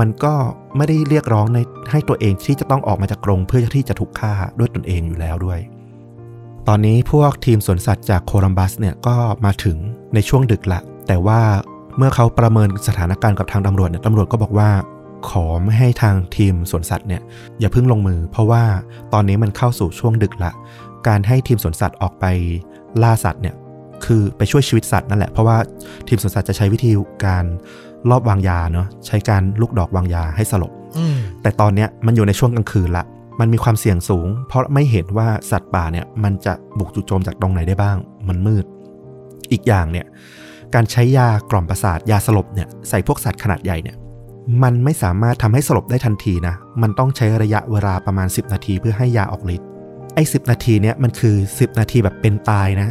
[0.00, 0.34] มันก็
[0.76, 1.58] ไม่ได้เรียกร้องใน
[1.90, 5.60] ให้ตัวเองที่จะต้องออกมาจากกรงเพื่อที่จะถูกฆ่าด้วยตนเองอยู่แล้วด้วย
[6.68, 9.76] ตอนนี้พวกทีมสวนสัตว์จากโคลัมบัสเนี่ยก็มาถึง
[10.14, 11.40] ในช่วงดึกละ แต่ว่า
[11.96, 14.70] เมื่อเขาประเมินสถานการณ์กับทางตำรวจเนี่ยตำรวจก็บอกว่า
[15.28, 17.22] ขอไม่ให้ทางทีมสวนสัตว์เนี่ย
[17.60, 18.64] อย่าเพิ่งลงมือ เพราะว่า
[19.12, 20.52] ตอนนี้มันเข้าสู่ช่วงดึกละ
[21.08, 22.24] การให้ทีมสวนสัตว์ออกไป
[23.02, 23.54] ล่าสัตว์เนี่ย
[24.04, 25.56] คือไปช่วยชีวิตสัตว์นั่นแหละเพราะว่า
[26.08, 26.90] ทีมสวนสัตว์จะใช้วิธี
[27.26, 27.44] การ
[28.10, 33.04] รอบวางยาเนาะใช้การลูกดอกวางยาให้สลบอืมแต่ตอนเนี้ยมันอยู่ในช่วงกลางคืนละ
[33.40, 37.96] มันมีความเสี่ยงสูง เพราะไม่เห็นว่าสัตว์ป่าเนี่ยมันจะบุกจู่โจมจากตรงไหนได้บ้าง
[38.28, 38.64] มันมืด
[39.52, 40.06] อีกอย่างเนี่ย
[40.74, 43.96] การใช้ยากล่อมประสาทยาสลบเนี่ยใส่พวกสัตว์ขนาดใหญ่เนี่ย
[44.62, 49.68] มันไม่สามารถทำให้สลบได้ทันทีนะ มันต้องใช้ระยะเวลาประมาณ 10 นาทีเพื่อให้ยาออกฤทธิ์
[50.14, 52.88] ไอ้สินาทีเนี่ยมันคือ 10 นาทีแบบเป็นตายนะ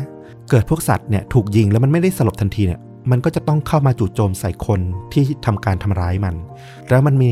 [0.49, 2.79] เกิดพวกสัตว์เนี่ยถูกยิงแล้วมันไม่ได้สลบทันทีเนี่ย
[3.11, 4.79] มันก็จะต้องเข้ามาจู่โจมใส่คน
[5.13, 6.35] ที่ทำการทำร้ายมัน
[6.89, 7.29] แล้วมันมี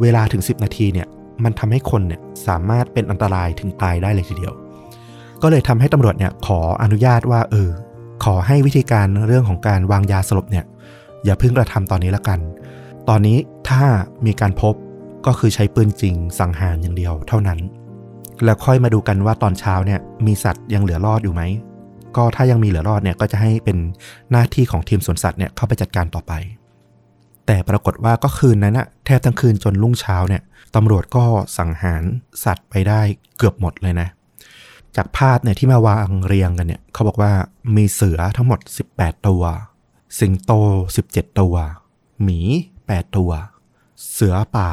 [0.00, 1.06] เวลาถึง 10 นาทีเนี่ย
[1.44, 4.52] มันทำให้คนเนี่ยสามารถเป็นอันตรายถึงตายได้เลยทีเดียว
[5.42, 7.70] ก็เลยทำให้ตำรวจเนี่ยขออนุญาตว่าเออ
[8.24, 10.64] ขอให้วิธีการเรื่องของการวางยาสลบเนี่ย
[11.24, 12.38] อย่าเพิ่งกระทำตอนนี้ละกัน
[13.12, 13.38] ตอนนี้
[13.70, 13.84] ถ้า
[14.26, 14.74] มีการพบ
[15.26, 17.58] ก็คือใช้ปืนจริงสังหารอย่างเดียวเท่านั้น
[18.44, 21.42] แล้วค่อยมาดูกันว่าตอนเช้าเนี่ยมีสัตว์ยังเหลือรอดอยู่ไหม
[22.16, 23.78] ก็ถ้ายังมีเหลือรอดเนี่ยก็จะให้เป็น
[24.30, 26.32] หน้าที่ของทีมสวนสัตว์เนี่ยเข้าไปจัดการต่อไป
[27.46, 30.42] แต่ปรากฏว่าก็คืนนั้นอะแทบทั้งคืนจนรุ่งเช้าเนี่ย
[30.76, 31.24] ตำรวจก็
[31.58, 32.02] สังหาร
[32.44, 33.00] สัตว์ไปได้
[33.38, 34.08] เกือบหมดเลยนะ
[34.96, 37.32] จากภาพเนี่ยที่มาวางเรียงกันเนี่ยเขาบอกว่า
[37.76, 38.60] มีเสือทั้งหมด
[38.92, 39.42] 18 ตัว
[40.18, 40.52] สิงโต
[40.96, 41.54] 17 ตัว
[42.22, 42.40] หมี
[42.98, 43.30] 8 ตัว
[44.12, 44.70] เสือป่า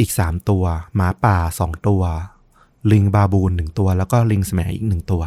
[0.00, 0.64] อีก 3 ตัว
[0.96, 2.02] หมาป่า 2 ตัว
[2.92, 5.22] ลิงบาบูน1ตัว แล้วก็ลิงแสมอีก 1 ตัว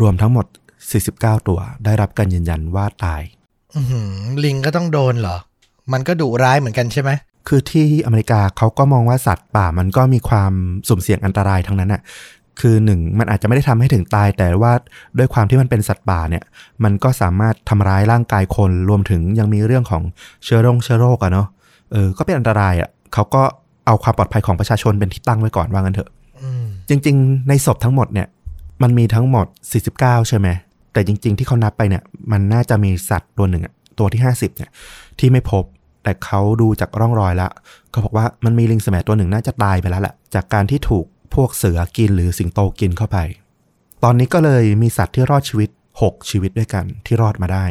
[0.00, 0.46] รวมทั้งหมด
[0.96, 3.22] 49 ตัว ได้รับการยืนยันว่าตาย
[3.74, 4.12] อื้อหือ
[4.44, 5.36] ลิงก็ต้องโดนเหรอ
[5.92, 7.10] มันก็ดุร้ายเหมือนกันใช่ไหม
[7.48, 10.52] คือที่อเมริกาเขาก็มองว่าสัตว์ป่ามันก็มีความ
[10.88, 12.02] สุ่มเสี่ยงอันตรายทั้งนั้นน่ะ
[12.60, 14.72] คือหนึ่งมันอาจจะไม่ได้ทำให้ถึงตายแต่ว่า
[15.18, 16.44] ด้วยความที่มันเป็นสัตว์ป่าเนี่ย
[16.84, 20.02] มันก็สามารถทำร้ายร่างกายคนรวมถึงยังมีเรื่องของ
[20.44, 21.48] เชื้อโรคเชื้อโรคอะเนาะ
[21.94, 23.42] เออก็เป็นอันตรายอะเขาก็
[23.86, 26.10] เอาความปลอดภัยของประชาชนเป็นที่ตั้งไว้ก่อนว่างั้นเถอะ
[26.42, 28.28] อืมจริง ๆ ในศพทั้งหมดเนี่ย
[28.82, 29.46] มันมีทั้งหมด
[29.90, 30.48] 49 ใช่ไหม
[30.92, 32.02] แต่จริง ๆ ที่เขานับไปเนี่ย
[32.32, 34.70] มันน่าจะมีสัตว์ตัวหนึ่งอะตัวที่ 50 เนี่ย
[35.18, 35.64] ที่ไม่พบ
[36.02, 37.50] แต่เขาดูจากร่องรอยแล้ว
[37.90, 43.18] เขาบอกว่ามันมีลิงแสมตัวหนึ่งน่าจะตายไปแล้วแหละจากการที่ถูกพวกเสือกินหรือสิงโตกินเข้าไป
[44.04, 47.64] ตอนนี้ก็เลยมีสัตว์ที่รอดชีวิต 6 ชีวิตด้วยกันที่รอดมาได้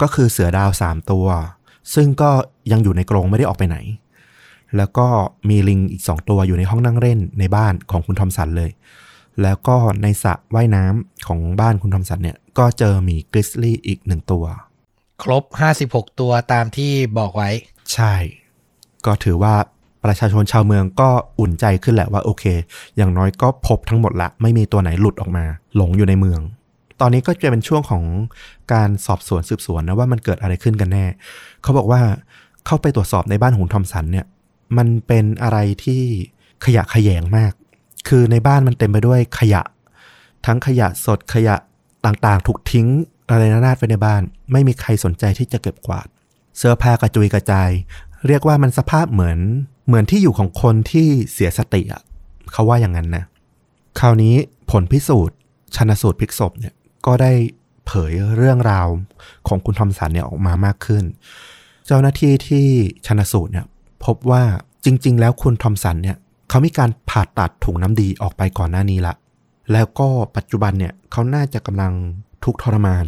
[0.00, 1.26] ก็คือเสือดาว 3 ตัว
[1.94, 2.30] ซึ่งก็
[2.72, 3.78] ยังอยู่ในกรงไม่ได้ออกไปไหน
[4.76, 5.06] แล้วก็
[5.48, 8.70] มีลิงอีก2ตัวอยู่ในห้องนั่งเล่นในบ้านของคุณทอมสันเลย
[9.42, 14.44] แล้วก็ในสระว่ายน้ำของบ้านคุณทอมสันเนี่ยก็เจอหมีกริซลี่อีกหนึ่งตัว
[15.22, 15.44] ครบ
[15.82, 17.50] 56 ตัวตามที่บอกไว้
[17.92, 18.14] ใช่
[19.06, 19.54] ก็ถือว่า
[20.04, 22.44] ประชาชนชาวเมืองก็อุ่นใจขึ้นแหละว่าโอเค
[22.96, 25.44] อย่างน้อยก็พบทั้งหมดละ ไม่มีตัวไหนหลุดออกมา
[25.76, 26.40] หลงอยู่ในเมือง
[27.00, 28.02] ตอนนี้ก็จะเป็นช่วงของ
[28.72, 31.06] การสอบสวนสืบสวนนะว่ามันเกิดอะไรขึ้นกันแน่
[31.62, 32.00] เขาบอกว่า
[32.66, 34.26] เข้าไปตรวจสอบในบ้านของทอมสันเนี่ย
[34.76, 36.02] มันเป็นอะไรที่
[36.64, 37.52] ขยะขยงมาก
[38.08, 39.62] คือในบ้านมันเต็มไปด้วยขยะ
[40.46, 41.56] ทั้งขยะสดขยะ
[42.04, 42.86] ต่างๆ ถูกทิ้ง
[43.30, 46.06] อะไรนานาดไว้ในบ้าน ไม่มีใครสนใจที่จะเก็บกวาด
[46.58, 47.70] เสื้อผ้ากระจุยกระจาย
[48.26, 49.38] เรียกว่ามันสภาพเหมือน
[49.86, 52.02] เหมือนที่อยู่ของคนที่เสียสติอะ
[52.52, 53.24] เขาว่าอย่างนั้นนะ
[54.00, 54.34] คราวนี้
[54.70, 55.36] ผลพิสูจน์
[55.76, 56.74] ชนสูตรพลิกศพเนี่ย
[57.06, 57.32] ก็ได้
[57.86, 58.86] เผยเรื่องราว
[59.48, 61.04] ของคุณทอมสันเนี่ยออกมามากขึ้น
[61.86, 62.66] เจ้าหน้าที่ที่
[63.06, 63.66] ชันสูตรเนี่ย
[64.04, 64.42] พบว่า
[64.84, 66.16] จริง ๆ แล้วคุณทอมสันเนี่ย
[66.48, 69.14] เขามีการผ่าตัดถุงน้ำดีออกไปก่อนหน้านี้ละ
[69.72, 71.92] แล้วก็ปัจจุบันเนี่ยเขาน่าจะกำลัง
[72.44, 73.04] ทุกข์ทรมาน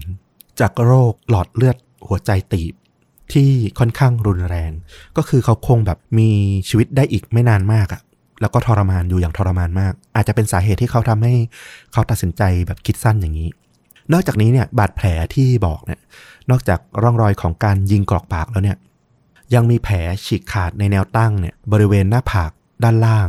[0.61, 1.76] จากโรคหลอดเลือด
[2.09, 2.74] หัวใจตีบ
[3.32, 4.72] ที่ค่อนข้างรุนแรง
[5.16, 6.30] ก็คือเขาคงแบบมี
[6.68, 8.01] ชีวิตได้อีกไม่นานมากอะ
[8.40, 11.34] แล้วก็ทรมานอยู่อย่างทรมานมาก อาจจะเป็นสาเหตุที่เขาทำให้
[11.92, 13.49] เขาตัดสินใจแบบคิดสั้นอย่างนี้
[14.12, 16.00] นอกจากนี้เนี่ยบาดแผลที่บอกเนี่ย
[16.50, 18.76] นอกจากร่องรอยของการยิงกรอกปากแล้วเนี่ย
[19.54, 19.96] ยังมีแผล
[20.26, 22.50] ฉีกขาดในแนวตั้งเนี่ยบริเวณหน้าผาก
[22.84, 23.28] ด้านล่าง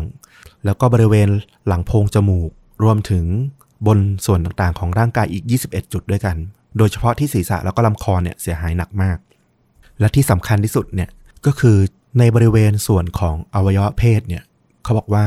[0.65, 1.29] แล้วก็บริเวณ
[1.67, 2.49] หลังโพรงจมูก
[2.83, 3.25] รวมถึง
[3.87, 6.35] บนส่วนต่างๆ ของร่างกายอีก 21 จุดด้วยกัน
[6.77, 9.17] โดยเฉพาะที่ศีรษะแล้วก็ลำคอเนี่ยเสียหายหนักมาก
[9.99, 11.09] และที่สำคัญที่สุดเนี่ย
[11.45, 11.77] ก็คือ
[12.19, 14.43] ในบริเวณส่วนของอวัยวะเพศเนี่ย
[14.83, 15.25] เขาบอกว่า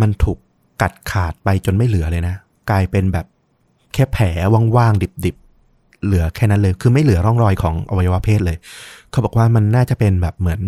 [0.00, 0.38] มันถูก
[0.82, 2.34] กัดขาดไปจนไม่เหลือเลยนะ
[2.70, 3.26] กลายเป็นแบบ
[3.94, 4.26] แค่แผล
[4.76, 8.56] ว่างๆ ดิบๆ เหลือแค่นั้นเลย คือไม่เหลือร่องรอยของอวัยวะเพศเลย
[9.10, 10.60] เขาบอกว่ามันน่าจะเป็นแบบเหมือน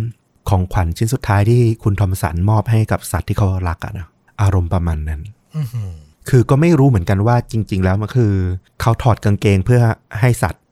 [0.49, 4.07] ของขวัญชิ้นสุดท้ายที่คุณทอมสันมอบให้กับสัตว์ที่เขารักอะนะ
[4.43, 5.21] อารมณ์ประมาณนั้น
[5.57, 5.91] อื้อหือ
[6.29, 8.33] คือก็ไม่รู้เหมือนกันว่าจริง ๆ แล้วมันคือ
[8.81, 9.83] เขาถอดกางเกงเพื่อ
[10.21, 10.65] ให้สัตว์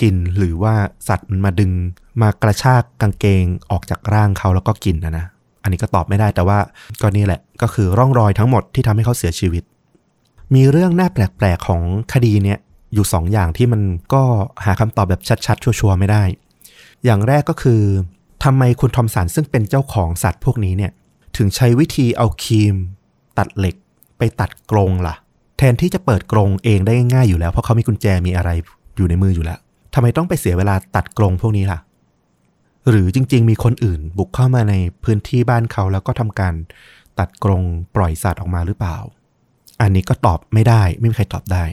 [0.00, 0.74] กินหรือว่า
[1.08, 1.72] สัตว์มันมาดึง
[2.22, 5.26] มากระชากกางเกงออกจากร่างเขาแล้วก็กินนะนะ
[5.62, 6.58] อันนี้ก็ตอบไม่ได้แต่ว่า
[7.00, 9.62] ก็นี่แหละ ก็คือร่องรอยทั้งหมดที่ทำให้เขาเสียชีวิต
[10.54, 11.82] มีเรื่องน่าแปลกๆของ
[12.12, 12.58] คดีเนี่ย
[12.94, 13.82] อยู่สองอย่างที่มัน
[14.12, 14.22] ก็
[14.64, 16.22] หาคำตอบแบบชัดๆ ชัวร์ๆไม่ได้
[17.04, 17.82] อย่างแรกก็คือ
[18.44, 20.92] ทำไมคุณทอมสันซึ่งเป็นเจ้าของสัตว์พวกนี้เนี่ย
[21.36, 22.74] ถึงใช้วิธีเอาครีม
[23.38, 23.76] ตัดเหล็ก
[24.18, 25.14] ไปตัดกรงล่ะ
[25.58, 28.50] แทนที่จะเปิดกรงเองได้ง่ายๆอยู่แล้วเพราะเขามีกุญแจมีอะไร
[28.96, 29.58] อยู่ในมืออยู่แล้ว
[29.94, 31.78] ทำไมต้องไปเสียเวลาตัดกรงพวกนี้ล่ะ
[32.88, 34.74] หรือจริง ๆ มีคนอื่นบุกเข้ามาใน
[35.04, 36.54] พื้นที่บ้านเขาแล้วก็ทำการ
[37.18, 37.62] ตัดกรง
[37.96, 38.96] ปล่อยสัตว์ออกมาหรือเปล่า
[39.80, 41.64] อันนี้ก็ตอบไม่ได้ ไม่มีใครตอบได้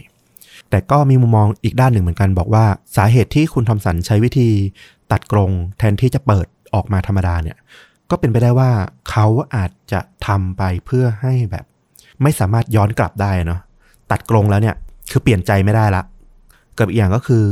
[0.69, 2.65] แต่ก็มีมุมมองอีกด้านหนึ่งเหมือนกันบอกว่า
[2.97, 4.49] สาเหตุที่คุณทอมสันใช้วิธี
[5.11, 7.57] ตัดกรงแทนที่จะเปิดออกมาธรรมดาเนี่ย
[8.09, 8.71] ก็เป็นไปได้ว่า
[9.09, 11.65] เขาอาจจะทำไปเพื่อให้แบบ
[12.21, 13.61] ไม่สามารถย้อนกลับได้เนาะ
[14.11, 14.75] ตัดกรงแล้วเนี่ย
[15.11, 16.03] คือเปลี่ยนใจไม่ได้ละ
[16.77, 17.43] กับอีกอย่างก็คือ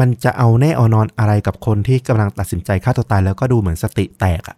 [0.00, 4.56] มันจะเอาแน่เอานอนอะไรกับคนที่กำลังตัดสินใจฆ่าตัวตายแล้วก็ดูเหมือนสติแตกอะ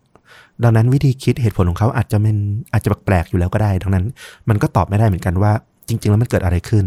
[0.65, 2.37] ดังนั้นวิธีคิดเหตุผลของเขาอาจจะเป็น
[2.73, 4.05] อาจจะแปลกๆอยู่แล้วก็ได้ ดังนั้น
[4.49, 5.53] มันก็ตอบไม่ได้เหมือนกันว่า
[5.89, 6.85] จริง ๆ แล้วมันเกิดอะไรขึ้น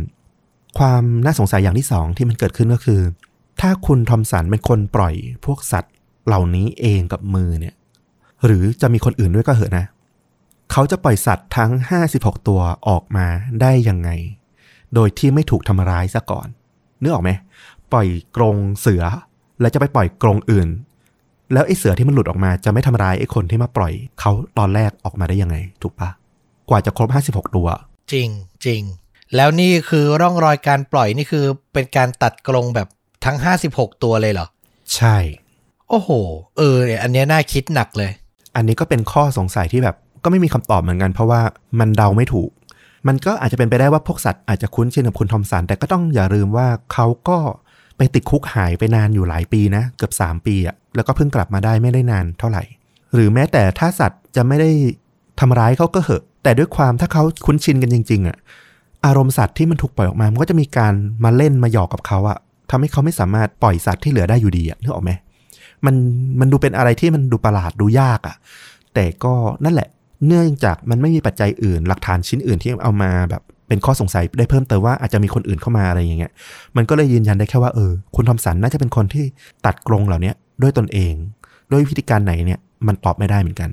[0.78, 3.02] ความน่าสงสัยอย่างที่สองที่มันเกิดขึ้นก็คือ
[3.62, 5.16] ถ้าคุณทอมสันเป็นคนปล่อย
[5.46, 5.94] พวกสัตว์
[6.26, 7.76] เหล่านี้เองกับมือเนี่ย
[8.46, 9.86] หรือจะมีคนอื่นด้วยก็เหอะนะ
[10.72, 11.72] เขาจะปล่อยสัตว์ทั้ง
[12.10, 13.28] 56 ตัวออกมา
[13.62, 14.10] ได้ยังไง
[14.96, 16.48] โดยที่ไม่ถูกทำร้ายซะก่อน
[17.02, 17.32] นึกออกไหม
[17.92, 19.04] ปล่อยกรงเสือ
[19.62, 20.68] แล้วจะไปปล่อยกรงอื่น
[21.54, 26.10] แล้วไอ้เสือที่มันหลุดออกมาจะไม่ทำร้ายไอ้คนที่มาปล่อยเขาตอนแรกออกมาได้ยังไง ถูกปะ
[26.70, 27.68] กว่าจะครบ56ตัว
[28.12, 28.30] จริง
[28.66, 28.82] จริง
[29.36, 32.88] แล้วนี่คือร่องรอยการปล่อยนี่คือเป็นการตัดกรงแบบ
[33.26, 33.38] ทั้ง
[33.70, 34.48] 56ตัวเลยเหรอ
[34.96, 35.18] ใช่
[35.90, 36.10] โอ้โห
[36.58, 38.12] เออเนี่ยอันเนี้ยน่าคิดหนักเลย
[38.56, 41.42] อันนี้ก็เป็นข้อสงสัยที่แบบ ก็ไม่มีคำตอบเหมือนกัน เพราะว่า
[41.80, 42.50] มันเดาไม่ถูก
[43.08, 47.38] มันก็อาจจะเป็นไปได้ว่าพวกสัตว์อาจจะคุ้นชินกับคุณทอมสันแต่ก็ต้องอย่าลืมว่าเขาก็
[47.98, 52.64] ไปติดคุกหายไปนานอยู่หลายปีนะเกือบ3 ปีอะแล้วก็เพิ่งกลับมาได้ไม่ได้นานเท่าไหร่
[53.14, 54.70] หรือแม้แต่ถ้าสัตว์จะไม่ได้
[55.40, 58.38] ทำร้ายเขาก็เหอะ แต่ด้วยความถ้าเขาคุ้นชินกันจริงๆอะ
[59.06, 62.38] อารมณ์สัตว์ที่มันถูกปล่อยออกมา มันก็จะมีการมาเล่นมาหยอกกับเขาอะ
[62.72, 65.12] ทำให้เขาไม่สามารถปล่อยสัตว์ที่เหลือได้อยู่ดีอะนึกออกไหม
[65.86, 65.96] มัน
[66.40, 68.36] มันดูเป็นอะไรที่มันดูประหลาดดูยากอะ
[68.94, 69.34] แต่ก็
[69.64, 69.90] นั่นแหละ
[70.28, 76.32] เนื่องจากมันไม่มีปัจจัยอื่น หลักฐานชิ้นอื่นที่เอามาแบบ เป็นข้อสงสัยได้เพิ่มเติมว่าอาจจะมีคนอื่นเข้ามาอะไรอย่างเงี้ย
[76.76, 79.26] มันก็เลยยืนยันได้แค่ว่าเออ คุณทอมสันน่าจะเป็นคนที่
[79.66, 81.14] ตัดกรงเหล่านี้ด้วยตนเอง
[81.72, 83.72] ด้วยวิธีการไหนเนี่ยมันตอบไม่ได้เหมือนกัน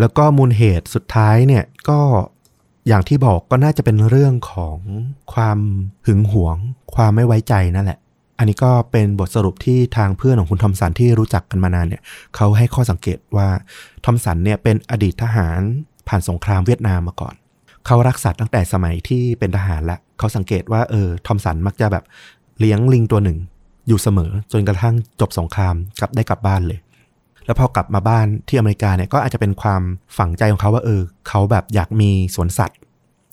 [0.00, 2.00] แล้วก็มูลเหตุสุดท้ายเนี่ยก็
[2.88, 4.78] อย่างที่บอกก็น่าจะเป็นเรื่องของ
[5.32, 5.58] ความ
[6.06, 6.56] หึงหวง
[6.94, 7.98] ความไม่ไว้ใจนั่นแหละ
[8.38, 12.02] อันนี้ก็เป็นบทสรุปที่ทางเพื่อนของคุณทอมสันที่รู้จักกันมานานเนี่ย
[12.36, 13.48] เขาให้ข้อสังเกตว่า
[14.04, 15.60] ทอมสันเนี่ยเป็นอดีตทหาร
[16.08, 17.34] ผ่านสงครามเวียดนามมาก่อน
[17.90, 22.04] เขารักสัตว์ตั้งแต่สมัยที่เป็นทหารละเขาสังเกตว่าเออทอมสันมักจะแบบ
[22.60, 23.38] เลี้ยงลิงตัวหนึ่ง
[23.88, 26.78] อยู่เสมอจนกระทั่งจบสงครามกลับได้กลับบ้านเลย
[27.44, 29.82] แล้วพอกลับมาบ้านที่อเมริกาเนี่ยก็อาจจะเป็นความ
[30.18, 32.78] ฝังใจของเขาว่าเออเขาแบบอยากมีสวนสัตว์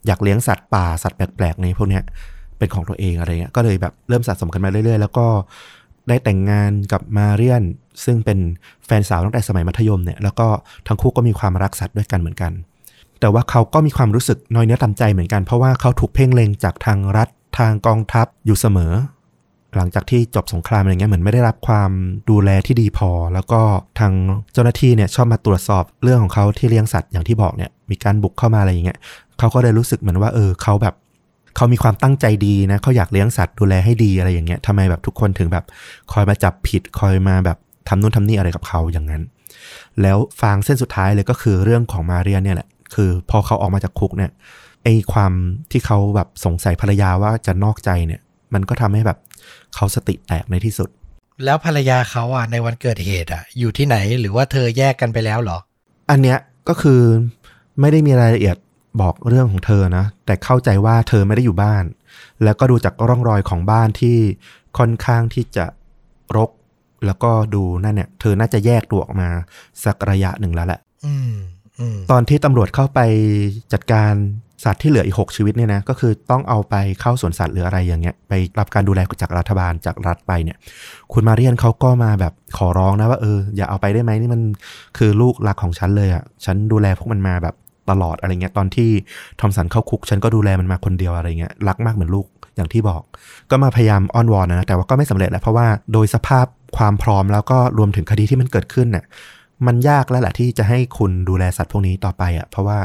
[0.08, 2.04] อยากเลี้ยงสัตว์ป่าสัตว์แปลกๆในพวกเนี้ย
[2.58, 5.28] เป็นของตัวเองอะไรเงี้ยก็เลยแบบเริ่มสะสมกันมาเรื่อยๆ แล้วก็
[6.08, 7.64] ได้แต่งงานกับมาเรียน
[8.06, 8.40] ซึ่งเป็น
[8.86, 10.48] แฟนสาวตั้งแต่สมัยมัธยมเนี่ยแล้วก็
[10.88, 12.52] ทั้งคู่ก็มีความรักสัตว์ด้วยกันเหมือนกัน
[13.20, 18.94] แต่ว่าเขาก็มีความรู้สึกน้อยเนื้อต่ำใจเหมือนกันเพราะว่าเขาถูกเพ่งเล็งจากทางรัฐทางกองทัพอยู่เสมอ
[19.76, 21.92] หลังจากที่จบสงครามอะไรเงี้ยเหมือนไม่ได้รับความ
[22.30, 23.62] ดูแลที่ดีพอ แล้วก็
[24.00, 24.14] ทาง
[24.54, 28.98] เจ้าหน้าที่เนี่ยชอบมาตรวจสอบเรื่องของเขาที่เลี้ยงสัตว์อย่างที่บอกเนี่ยมีการบุกเข้ามาอะไรอย่างเงี้ย
[29.40, 30.96] เขาก็เลยรู้สึกเหมือนว่าเออเขาแบบ
[31.56, 35.66] เขามีความตั้งใจดีนะเขาอยากเลี้ยงสัตว์ดูแลให้ดีอะไรอย่างเงี้ยทำไมแบบทุกคนถึงแบบ
[36.12, 37.58] คอยมาจับผิดคอยมาแบบ
[37.88, 39.24] ทำนู่นทำนี่อะไรกับเขาอย่างนั้น
[40.02, 44.32] แล้วฟางเส้นสุดท้ายเลยก็คือเรื่องของมาเรียเนี่ยแหละ คือพอเขาออกมาจากคุกเนี่ย
[44.84, 45.34] ไอความ
[45.72, 48.22] ที่เขาแบบสงสัยภรรยาว่าจะนอกใจเนี่ย
[48.54, 49.18] มันก็ทำให้แบบ
[49.76, 50.90] เขาสติแตกในที่สุด
[51.44, 55.58] แล้วภรรยาเขาอะในวันเกิดเหตุอะ อยู่ที่ไหนหรือว่าเธอแยกกันไปแล้วเหรอ
[56.10, 57.02] อันเนี้ยก็คือ
[57.80, 58.58] ไม่ได้มีรายละเอียด
[59.02, 61.84] บอกเรื่องของเธอนะ แต่เข้าใจว่าเธอไม่ได้อยู่บ้าน
[62.44, 64.18] แล้วก็ดูจากร่องรอยของบ้านที่
[64.78, 65.66] ค่อนข้างที่จะ
[66.38, 66.52] รก
[67.06, 69.30] แล้วก็ดูนั่นเนี่ย เธอน่าจะแยกตัวออกมา
[69.84, 71.55] สักระยะหนึ่งแล้วแหละ อืมอืม
[72.12, 73.00] ตอนที่ตำรวจเข้าไป
[73.74, 74.14] จัดการ
[74.64, 80.58] สัตว์ที่เหลืออีก 6 ชีวิตเนี่ยนะก็คือต้องเอาไปเข้าสวนสัตว์หรืออะไรอย่างเงี้ยไปรับการดูแลจากรัฐบาลจากรัฐไปเนี่ย
[81.14, 84.42] คุณมาเรียนเขาก็มาแบบขอร้องนะว่าเอออย่าเอาไปได้ไหมนี่มัน
[84.98, 87.56] คือลูกรักของฉันเลยอะ่ะฉันดูแลพวกมันมาแบบ
[87.90, 88.90] ตลอดอะไรเงี้ยตอนที่
[89.40, 93.02] ทอมสันเข้าคุก ฉันก็ดูแลมันมาคนเดียวอะไรเงี้ยรักมากเหมือนลูกอย่างที่บอก
[93.52, 96.46] ก็มาพยายามอ้อนวอนนะแต่ว่าก็ไม่สำเร็จแหละเพราะว่าโดยสภาพ
[96.78, 99.04] ความพร้อมแล้วก็รวมถึงคดีที่มันเกิดขึ้นน่ะ
[99.68, 102.80] มันยากแล้วแหละที่จะให้คุณดูแลสัตว์พวกนี้ต่อไปอะ่ะ เพราะว่า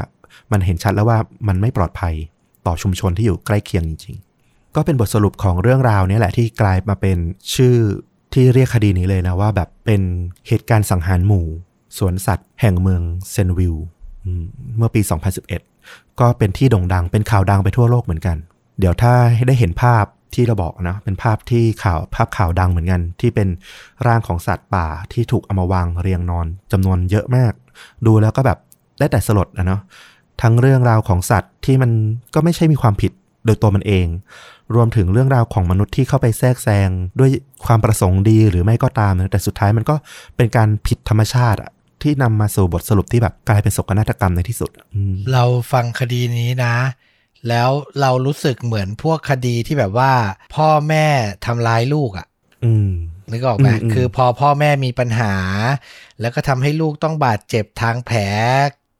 [0.51, 1.17] มันเห็นชัดแล้วว่า
[1.47, 2.13] มันไม่ปลอดภัย
[2.65, 4.15] ต่อชุมชนที่อยู่ใกล้เคียงจริง
[4.45, 7.17] ๆ ก็เป็นบทสรุปของเรื่องราวนี้แหละที่กลายมาเป็น
[7.55, 7.75] ชื่อ
[8.33, 10.01] ที่เรียกคดีนี้เลยนะว่าแบบเป็น
[10.47, 11.45] เหตุการณ์สังหารหมู่
[11.97, 13.01] สวนสัตว์แห่งเมือง
[13.31, 13.75] เซนวิล
[14.77, 15.01] เมื่อปี
[15.59, 18.37] 2011 ก็เป็นที่โด่งดังเป็นข่าวดังไปทั่วโลกเหมือนกัน
[18.79, 19.13] เดี๋ยวถ้า
[19.47, 20.05] ได้เห็นภาพ
[20.35, 23.47] ที่เราบอกนะเป็นภาพที่ข่าวภาพข่าวดังเหมือนกัน ที่เป็น
[24.07, 27.53] ร่างของสัตว์ป่าที่ถูกเอามาวางเรียงนอนจำนวนเยอะมาก
[28.05, 28.57] ดูแล้วก็แบบ
[28.99, 29.81] ได้แต่สลดนะเนาะ
[30.41, 31.91] ทั้งเรื่องราวของสัตว์ที่มัน
[32.33, 33.11] ก็ไม่ใช่มีความผิด
[33.45, 34.07] โดยตัวมันเอง
[34.75, 37.29] รวมถึงเรื่องราวของมนุษย์ที่เข้าไปแทรกแซงด้วย
[37.65, 39.95] ความประสงค์ดีหรือไม่ก็ตามนะแต่สุดท้ายมันก็
[40.35, 41.71] เป็นการผิดธรรมชาติอะ
[42.01, 44.69] ที่นำมาสู่บทสรุปที่แบบกลายเป็นโศกนาฏกรรมในที่สุด
[45.31, 46.73] เราฟังคดีนี้นะ
[47.49, 47.69] แล้ว
[48.01, 50.11] เรารู้สึกเหมือนพวกคดีที่แบบว่า
[50.55, 51.05] พ่อแม่
[51.45, 52.27] ทำร้ายลูกอะ่ะ
[53.31, 55.33] นึกออกไหมคือพอพ่อแม่มีปัญหา
[56.21, 58.19] แล้วก็ทำให้ลูกต้องบาดเจ็บทางแผล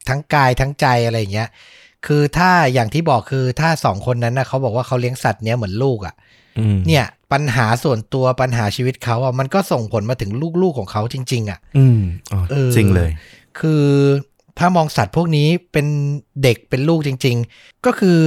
[0.09, 1.49] ทั้งกายทั้งใจอะไรเงี้ย
[2.07, 6.15] คือถ้าอย่างที่บอกคือถ้าสองคนนั้นนะเขาบอกว่าเขาเลี้ยงสัตว์เนี้ยเหมือนลูกอะ่ะ
[6.87, 10.31] เนี่ยปัญหาส่วนตัวปัญหาชีวิตเขาอะมันก็ส่งผลมาถึง
[10.61, 12.01] ลูกๆของเขาจริง ๆ อะ อืม
[12.75, 13.09] จริงเลย
[13.59, 13.85] คือ
[14.59, 15.87] ถ้ามองสัตว์พวกนี้เป็น
[16.43, 18.19] เด็กเป็นลูกจริง ๆ ก็คือ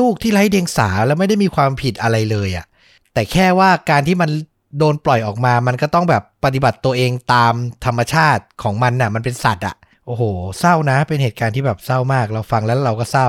[0.00, 2.66] ลูกที่ไร้เดียงสาแล้วไม่ได้มีความผิดอะไรเลยอะ
[3.14, 4.30] แต่แค่ว่าการที่มัน
[4.78, 7.54] โดนปล่อยออกมา มันก็ต้องแบบปฏิบัติตัวเองตาม
[7.84, 10.22] ธรรมชาติของมันน่ะ มันเป็นสัตว์อะ โอ้โห
[10.58, 13.28] เศร้านะ เป็นเหตุการณ์ที่แบบเศร้ามาก เราฟังแล้วเราก็เศร้า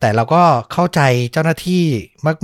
[0.00, 0.42] แต่เราก็
[0.72, 1.00] เข้าใจ
[1.32, 1.84] เจ้าหน้าที่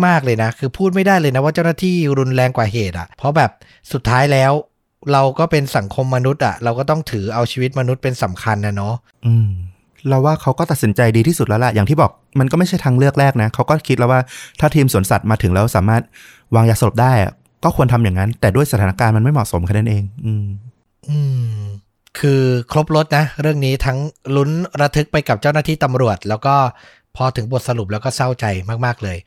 [0.07, 3.51] มาก ๆเลยนะ คือพูดไม่ได้เลยนะว่าเจ้าหน้าที่รุนแรงกว่าเหตุอะ่ะ เพราะแบบ
[3.93, 4.53] สุดท้ายแล้ว
[5.13, 8.95] เราก็เป็นสังคมมนุษย์อะ่ะเราก็ต้องถือเอาชีวิตมนุษย์เป็นสำคัญนะเนาะ
[9.27, 9.49] อืม
[10.09, 14.21] เราว่าเขาก็ตัดสินใจดีที่สุดแล้วล่ะ อย่างที่บอกมันก็ไม่ใช่ทางเลือกแรกนะ เขาก็คิดแล้วว่า
[14.61, 16.03] ถ้าทีมสวนสัตว์มาถึงแล้วสามารถ
[16.55, 17.13] วางยาสลบได้
[17.65, 20.47] ก็ควรทำอย่างนั้น แต่ด้วยสถานการณ์มันไม่เหมาะสมแค่นั้นเอง อืม
[21.11, 21.19] อื
[21.57, 21.61] ม
[22.19, 22.43] คือ
[22.73, 23.99] ครบรถนะ เรื่องนี้ทั้ง
[24.37, 24.51] ลุ้น
[24.81, 26.55] ระทึกไปกับเจ้าหน้าที่ตำรวจ แล้วก็
[27.17, 28.45] พอถึงบทสรุปแล้วก็เศร้าใจ
[28.85, 29.19] มาก ๆ เลย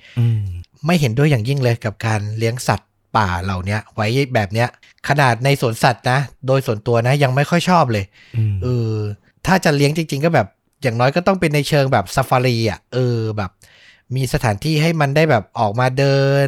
[0.86, 4.68] ไม่เห็นด้วยอย่างยิ่งเลยกับการเลี้ยงสัตว์ ป่าเหล่านี้ไว้แบบเนี้ย
[5.10, 8.05] ขนาดในสวนสัตว์นะ โดยส่วนตัวนะยังไม่ค่อยชอบเลย
[8.64, 8.93] เออ
[9.45, 10.47] ถ้าจะเลี้ยงจริง ๆ ก็แบบ
[10.84, 13.51] อย่างน้อยก็ต้องเป็นในเชิงแบบซาฟารีอะเออแบบ
[14.16, 16.47] มีสถานที่ให้มันได้แบบออกมาเดิน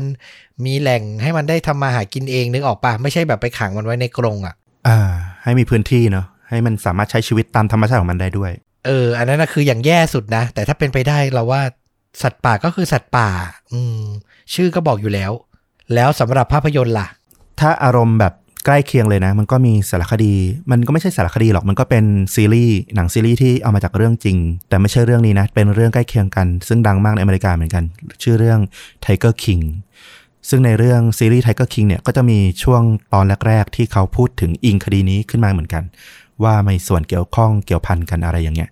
[0.65, 4.55] มีแหล่งให้มันได้ทำมาหากินเองนึกออกปะไม่ใช่แบบไปขังมันไว้ในกรงอะ
[4.87, 4.97] อ่า
[5.43, 8.51] ให้มีพื้นที่เนาะให้มันสามารถใช้ชีวิตตามธรรมชาติของมันได้ด้วย
[8.87, 11.61] เออ อันนั้นนะคืออย่างแย่สุดนะ แต่ถ้าเป็นไปได้เราว่า
[12.21, 13.29] สัตว์ป่าก็คือสัตว์ป่า
[13.73, 14.01] อืม
[14.53, 15.31] ชื่อก็บอกอยู่แล้ว
[15.95, 17.07] แล้วสำหรับภาพยนตร์ล่ะ
[17.59, 18.33] ถ้าอารมณ์แบบ
[18.65, 20.33] ใกล้เคียงเลยนะ มันก็มีสารคดี
[20.71, 24.37] มันก็ไม่ใช่สารคดีหรอกมันก็เป็นซีรีส์หนังซีรีส์ที่เอามาจากเรื่องจริง
[24.69, 27.83] แต่ไม่ใช่เรื่องนี้นะ เป็นเรื่องใกล้เคียงกัน ซึ่งดังมากในอเมริกาเหมือนกัน
[28.23, 28.59] ชื่อเรื่อง
[29.03, 29.63] Tiger King
[30.49, 32.81] ซึ่งในเรื่องซีรีส์ Tiger King เนี่ยก็จะมีช่วง
[33.13, 35.83] ตอนแรก ๆ ที่เขาพูดถึงอิงคดีนี้ขึ้นมาเหมือนกัน
[36.43, 38.69] ว่ามีส่วนเกี่ยวข้องเกี่ยวพันกันอะไรอย่างเงี้ย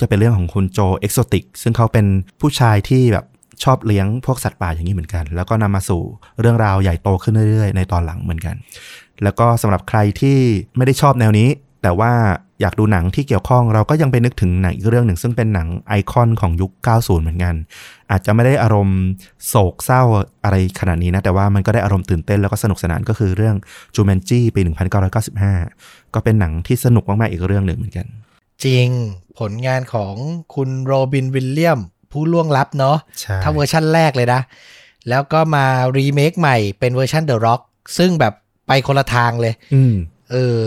[0.00, 2.06] จะเป็นเรื่องของคุณโจเอ็กโซติกซึ่งเขาเป็น
[2.40, 3.24] ผู้ชายที่แบบ
[3.64, 6.02] ชอบเลี้ยงพวกสัตว์ป่าอย่างนี้เหมือนกัน แล้วก็นำมาสู่
[6.40, 8.56] เรื่องราวใหญ่โตขึ้นเรื่อยๆ ในตอนหลังเหมือนกัน
[9.22, 10.38] แล้วก็สำหรับใครที่
[10.76, 11.48] ไม่ได้ชอบแนวนี้
[11.82, 12.12] แต่ว่า
[12.60, 17.54] อยากดูหนังที่เกี่ยวข้องเราก็ยังไปนึกถึงหนังอีกเรื่องหนึ่ง ซึ่งเป็นหนังไอคอนของยุค 90 เหมือนกัน
[18.10, 19.00] อาจจะไม่ได้อารมณ์
[19.48, 20.02] โศกเศร้า
[20.44, 23.56] อะไรขนาดนี้นะ แต่ว่ามันก็ได้อารมณ์ตื่นเต้นแล้วก็สนุกสนานก็คือเรื่อง
[23.94, 24.60] จูแมนจี้ปี
[25.36, 28.06] 1995 ก็เป็นหนังที่สนุกมากๆอีกเรื่องหนึ่งเหมือนกัน
[28.64, 28.88] จริง
[29.38, 30.14] ผลงานของ
[30.54, 31.80] คุณโรบินวิลเลียม
[32.16, 32.96] ผู้ล่วงลับเนาะ
[33.42, 34.40] ถ้าเวอร์ชั่นแรกเลยนะ
[35.08, 35.64] แล้วก็มา
[35.96, 37.62] รีเมคใหม่เป็นเวอร์ชัน The Rock
[37.98, 38.34] ซึ่งแบบ
[38.66, 39.54] ไปคนละทางเลย
[40.32, 40.60] เออ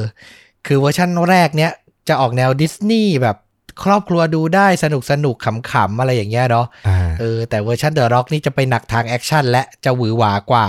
[0.67, 1.71] คือเวอร์ชันแรกเนี้ย
[2.07, 3.37] จะออกแนวดิสนีย์แบบ
[3.83, 6.65] ครอบครัวดูได้สนุกสนุกขำๆอะไรอย่างเงี้ยเนาะ
[7.19, 10.67] เออแต่เวอร์ชันเดอะร็อกนี่จะไปหนักทางแอคชั่นและจะหวือหวากว่า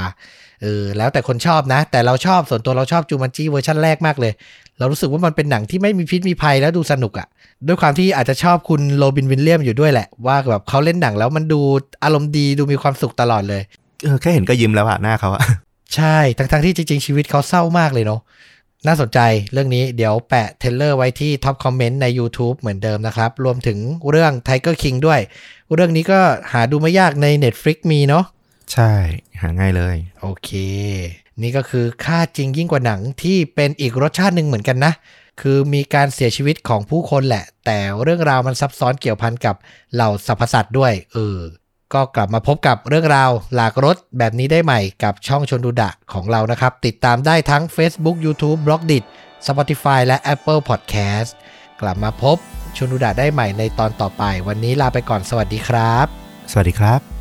[0.63, 4.33] เออแล้วแต่คนชอบนะ แต่เราชอบส่วนตัวเราชอบจูมันจี้เวอร์ชันแรกมากเลย
[4.81, 7.27] เรารู้สึกว่ามันเป็นหนังที่ไม่มีพิษมีภัยแล้วดูสนุกอะ่ะ
[7.67, 11.61] ด้วยความที่อาจจะชอบคุณโรบินวินเลียมอยู่ด้วยแหละ ว่าแบบเขาเล่นหนังแล้วมันดู
[12.05, 13.63] อารมณ์ดีดูมีความสุขตลอดเลย
[14.05, 15.43] เออแค่เห็นก็ยิ้มแล้วอะหน้าเขาอะ
[15.95, 18.21] ใช่ทั้งๆที่จริง ๆ ชีวิตเขาเศร้ามากเลยเนาะ
[18.87, 19.19] น่าสนใจ
[19.53, 23.79] เรื่องนี้เดี๋ยวแปะ trailer ไว้ที่ top comment ใน YouTube เหมือนเดิมนะครับ รวมถึง
[24.11, 25.21] เรื่อง Tiger King ด้วย
[25.75, 26.21] เรื่องนี้ก็
[26.53, 28.25] หาดูไม่ยากใน Netflix มีเนาะ
[28.73, 28.93] ใช่
[29.41, 30.51] หาง่ายเลย โอเค
[31.43, 34.93] นี่ก็คือฆาตจริงยิ่งกว่าหนังที่เป็นอีกรสชาติหนึ่งเหมือนกันนะ
[35.41, 39.57] คือมีการเสียชีวิตของผู้คนแหละ แต่เรื่องราวมันซับซ้อนเกี่ยวพันกับ
[39.95, 41.39] เหล่าสรรพสัตว์ด้วยเออ
[41.95, 49.05] ก็กลับมาพบกับเรื่องราวหลากรสแบบนี้ได้ใหม่กับช่องชนดูดะของเรานะครับ ติดตามได้ทั้ง Facebook YouTube b l o g d i t
[49.47, 51.31] Spotify และ Apple Podcast
[51.81, 52.37] กลับมาพบ
[52.77, 56.07] ชนดูดะได้ใหม่ในตอนต่อไป วันนี้ลาไปก่อนสวัสดีครับ
[56.51, 57.20] สวัสดีครับ